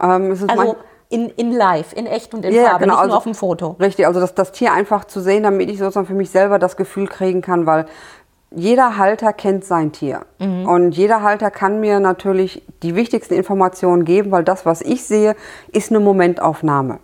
Ähm, 0.00 0.36
also 0.48 0.76
in, 1.08 1.28
in 1.30 1.50
live, 1.50 1.92
in 1.92 2.06
echt 2.06 2.32
und 2.34 2.44
in 2.44 2.54
ja, 2.54 2.66
Farbe, 2.66 2.84
genau, 2.84 2.94
nicht 2.94 3.00
also, 3.00 3.08
nur 3.08 3.16
auf 3.16 3.24
dem 3.24 3.34
Foto. 3.34 3.76
Richtig, 3.80 4.06
also 4.06 4.20
das, 4.20 4.34
das 4.34 4.52
Tier 4.52 4.72
einfach 4.72 5.04
zu 5.04 5.20
sehen, 5.20 5.42
damit 5.42 5.68
ich 5.68 5.78
sozusagen 5.78 6.06
für 6.06 6.14
mich 6.14 6.30
selber 6.30 6.60
das 6.60 6.76
Gefühl 6.76 7.08
kriegen 7.08 7.42
kann, 7.42 7.66
weil 7.66 7.86
jeder 8.50 8.96
Halter 8.96 9.32
kennt 9.32 9.64
sein 9.64 9.92
Tier. 9.92 10.22
Mhm. 10.38 10.66
Und 10.66 10.92
jeder 10.92 11.22
Halter 11.22 11.50
kann 11.50 11.80
mir 11.80 12.00
natürlich 12.00 12.62
die 12.82 12.94
wichtigsten 12.94 13.34
Informationen 13.34 14.04
geben, 14.04 14.30
weil 14.30 14.44
das, 14.44 14.66
was 14.66 14.82
ich 14.82 15.04
sehe, 15.04 15.36
ist 15.72 15.90
eine 15.90 16.00
Momentaufnahme. 16.00 16.98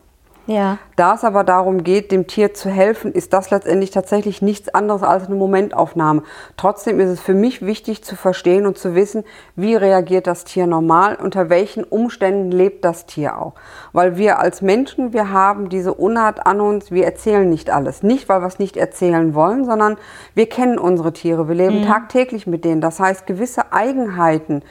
Ja. 0.46 0.78
Da 0.94 1.14
es 1.14 1.24
aber 1.24 1.42
darum 1.42 1.82
geht, 1.82 2.12
dem 2.12 2.28
Tier 2.28 2.54
zu 2.54 2.70
helfen, 2.70 3.12
ist 3.12 3.32
das 3.32 3.50
letztendlich 3.50 3.90
tatsächlich 3.90 4.42
nichts 4.42 4.68
anderes 4.68 5.02
als 5.02 5.26
eine 5.26 5.34
Momentaufnahme. 5.34 6.22
Trotzdem 6.56 7.00
ist 7.00 7.10
es 7.10 7.20
für 7.20 7.34
mich 7.34 7.66
wichtig 7.66 8.04
zu 8.04 8.14
verstehen 8.14 8.64
und 8.64 8.78
zu 8.78 8.94
wissen, 8.94 9.24
wie 9.56 9.74
reagiert 9.74 10.28
das 10.28 10.44
Tier 10.44 10.66
normal, 10.66 11.16
unter 11.16 11.50
welchen 11.50 11.82
Umständen 11.82 12.52
lebt 12.52 12.84
das 12.84 13.06
Tier 13.06 13.38
auch. 13.38 13.54
Weil 13.92 14.16
wir 14.16 14.38
als 14.38 14.62
Menschen, 14.62 15.12
wir 15.12 15.32
haben 15.32 15.68
diese 15.68 15.92
Unart 15.92 16.46
an 16.46 16.60
uns, 16.60 16.92
wir 16.92 17.04
erzählen 17.04 17.48
nicht 17.48 17.70
alles. 17.70 18.04
Nicht, 18.04 18.28
weil 18.28 18.40
wir 18.40 18.46
es 18.46 18.60
nicht 18.60 18.76
erzählen 18.76 19.34
wollen, 19.34 19.64
sondern 19.64 19.96
wir 20.34 20.48
kennen 20.48 20.78
unsere 20.78 21.12
Tiere, 21.12 21.48
wir 21.48 21.56
leben 21.56 21.80
mhm. 21.80 21.86
tagtäglich 21.86 22.46
mit 22.46 22.64
denen. 22.64 22.80
Das 22.80 23.00
heißt, 23.00 23.26
gewisse 23.26 23.72
Eigenheiten, 23.72 24.62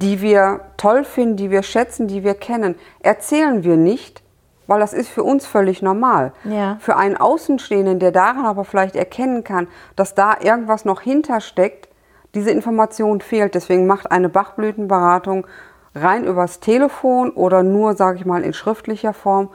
die 0.00 0.22
wir 0.22 0.60
toll 0.78 1.04
finden, 1.04 1.36
die 1.36 1.50
wir 1.50 1.62
schätzen, 1.62 2.08
die 2.08 2.24
wir 2.24 2.34
kennen, 2.34 2.76
erzählen 3.00 3.64
wir 3.64 3.76
nicht, 3.76 4.22
weil 4.68 4.78
das 4.78 4.92
ist 4.92 5.08
für 5.08 5.24
uns 5.24 5.46
völlig 5.46 5.82
normal. 5.82 6.32
Ja. 6.44 6.76
Für 6.78 6.96
einen 6.96 7.16
Außenstehenden, 7.16 7.98
der 7.98 8.12
daran 8.12 8.46
aber 8.46 8.64
vielleicht 8.64 8.94
erkennen 8.94 9.42
kann, 9.42 9.66
dass 9.96 10.14
da 10.14 10.36
irgendwas 10.40 10.84
noch 10.84 11.00
hintersteckt, 11.00 11.88
diese 12.34 12.50
Information 12.50 13.20
fehlt. 13.20 13.56
Deswegen 13.56 13.88
macht 13.88 14.12
eine 14.12 14.28
Bachblütenberatung 14.28 15.46
rein 15.94 16.24
übers 16.24 16.60
Telefon 16.60 17.30
oder 17.30 17.64
nur, 17.64 17.94
sage 17.94 18.18
ich 18.18 18.26
mal, 18.26 18.44
in 18.44 18.52
schriftlicher 18.52 19.14
Form 19.14 19.48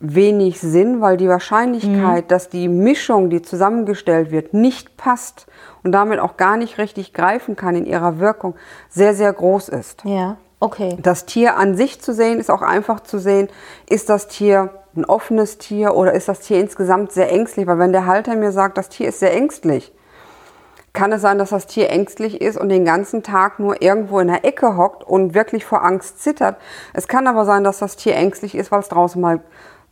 wenig 0.00 0.60
Sinn, 0.60 1.00
weil 1.00 1.16
die 1.16 1.28
Wahrscheinlichkeit, 1.28 2.24
mhm. 2.24 2.28
dass 2.28 2.48
die 2.48 2.68
Mischung, 2.68 3.30
die 3.30 3.40
zusammengestellt 3.40 4.30
wird, 4.30 4.52
nicht 4.52 4.96
passt 4.96 5.46
und 5.82 5.92
damit 5.92 6.18
auch 6.18 6.36
gar 6.36 6.56
nicht 6.56 6.78
richtig 6.78 7.14
greifen 7.14 7.56
kann 7.56 7.76
in 7.76 7.86
ihrer 7.86 8.18
Wirkung, 8.18 8.54
sehr, 8.88 9.14
sehr 9.14 9.32
groß 9.32 9.68
ist. 9.68 10.02
Ja. 10.04 10.36
Okay. 10.60 10.96
Das 11.00 11.26
Tier 11.26 11.56
an 11.56 11.76
sich 11.76 12.00
zu 12.00 12.14
sehen, 12.14 12.38
ist 12.38 12.50
auch 12.50 12.62
einfach 12.62 13.00
zu 13.00 13.18
sehen, 13.18 13.48
ist 13.88 14.08
das 14.08 14.28
Tier 14.28 14.70
ein 14.96 15.04
offenes 15.04 15.58
Tier 15.58 15.94
oder 15.94 16.12
ist 16.12 16.28
das 16.28 16.40
Tier 16.40 16.60
insgesamt 16.60 17.12
sehr 17.12 17.30
ängstlich? 17.30 17.66
Weil 17.66 17.78
wenn 17.78 17.92
der 17.92 18.06
Halter 18.06 18.36
mir 18.36 18.52
sagt, 18.52 18.78
das 18.78 18.88
Tier 18.88 19.08
ist 19.08 19.20
sehr 19.20 19.34
ängstlich, 19.34 19.92
kann 20.92 21.10
es 21.10 21.22
sein, 21.22 21.38
dass 21.38 21.50
das 21.50 21.66
Tier 21.66 21.90
ängstlich 21.90 22.40
ist 22.40 22.56
und 22.56 22.68
den 22.68 22.84
ganzen 22.84 23.24
Tag 23.24 23.58
nur 23.58 23.82
irgendwo 23.82 24.20
in 24.20 24.28
der 24.28 24.44
Ecke 24.44 24.76
hockt 24.76 25.02
und 25.02 25.34
wirklich 25.34 25.64
vor 25.64 25.84
Angst 25.84 26.22
zittert. 26.22 26.56
Es 26.92 27.08
kann 27.08 27.26
aber 27.26 27.44
sein, 27.44 27.64
dass 27.64 27.80
das 27.80 27.96
Tier 27.96 28.14
ängstlich 28.14 28.54
ist, 28.54 28.70
weil 28.70 28.80
es 28.80 28.88
draußen 28.88 29.20
mal 29.20 29.40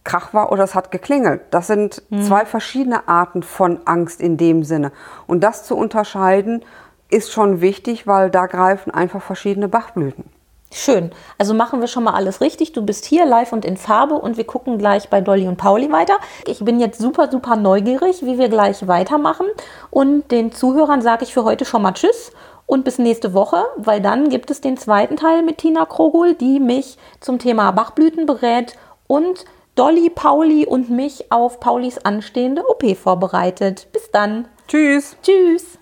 Krach 0.04 0.32
war 0.32 0.52
oder 0.52 0.64
es 0.64 0.74
hat 0.74 0.90
geklingelt. 0.90 1.42
Das 1.50 1.66
sind 1.66 2.02
mhm. 2.10 2.22
zwei 2.22 2.46
verschiedene 2.46 3.08
Arten 3.08 3.42
von 3.42 3.80
Angst 3.84 4.20
in 4.20 4.36
dem 4.36 4.64
Sinne. 4.64 4.92
Und 5.26 5.42
das 5.42 5.64
zu 5.64 5.76
unterscheiden 5.76 6.64
ist 7.08 7.32
schon 7.32 7.60
wichtig, 7.60 8.06
weil 8.06 8.30
da 8.30 8.46
greifen 8.46 8.92
einfach 8.92 9.22
verschiedene 9.22 9.68
Bachblüten. 9.68 10.24
Schön. 10.74 11.12
Also 11.36 11.52
machen 11.52 11.80
wir 11.80 11.86
schon 11.86 12.04
mal 12.04 12.14
alles 12.14 12.40
richtig. 12.40 12.72
Du 12.72 12.82
bist 12.82 13.04
hier 13.04 13.26
live 13.26 13.52
und 13.52 13.66
in 13.66 13.76
Farbe 13.76 14.14
und 14.14 14.38
wir 14.38 14.44
gucken 14.44 14.78
gleich 14.78 15.10
bei 15.10 15.20
Dolly 15.20 15.46
und 15.46 15.58
Pauli 15.58 15.92
weiter. 15.92 16.16
Ich 16.46 16.64
bin 16.64 16.80
jetzt 16.80 16.98
super, 16.98 17.30
super 17.30 17.56
neugierig, 17.56 18.22
wie 18.24 18.38
wir 18.38 18.48
gleich 18.48 18.88
weitermachen. 18.88 19.46
Und 19.90 20.30
den 20.30 20.50
Zuhörern 20.50 21.02
sage 21.02 21.24
ich 21.24 21.34
für 21.34 21.44
heute 21.44 21.66
schon 21.66 21.82
mal 21.82 21.92
Tschüss 21.92 22.32
und 22.64 22.84
bis 22.84 22.98
nächste 22.98 23.34
Woche, 23.34 23.64
weil 23.76 24.00
dann 24.00 24.30
gibt 24.30 24.50
es 24.50 24.62
den 24.62 24.78
zweiten 24.78 25.16
Teil 25.16 25.42
mit 25.42 25.58
Tina 25.58 25.84
Krogul, 25.84 26.34
die 26.34 26.58
mich 26.58 26.96
zum 27.20 27.38
Thema 27.38 27.70
Bachblüten 27.72 28.24
berät 28.24 28.76
und 29.06 29.44
Dolly, 29.74 30.08
Pauli 30.08 30.66
und 30.66 30.88
mich 30.88 31.30
auf 31.30 31.60
Paulis 31.60 31.98
anstehende 31.98 32.66
OP 32.66 32.96
vorbereitet. 32.96 33.88
Bis 33.92 34.10
dann. 34.10 34.48
Tschüss. 34.68 35.16
Tschüss. 35.22 35.81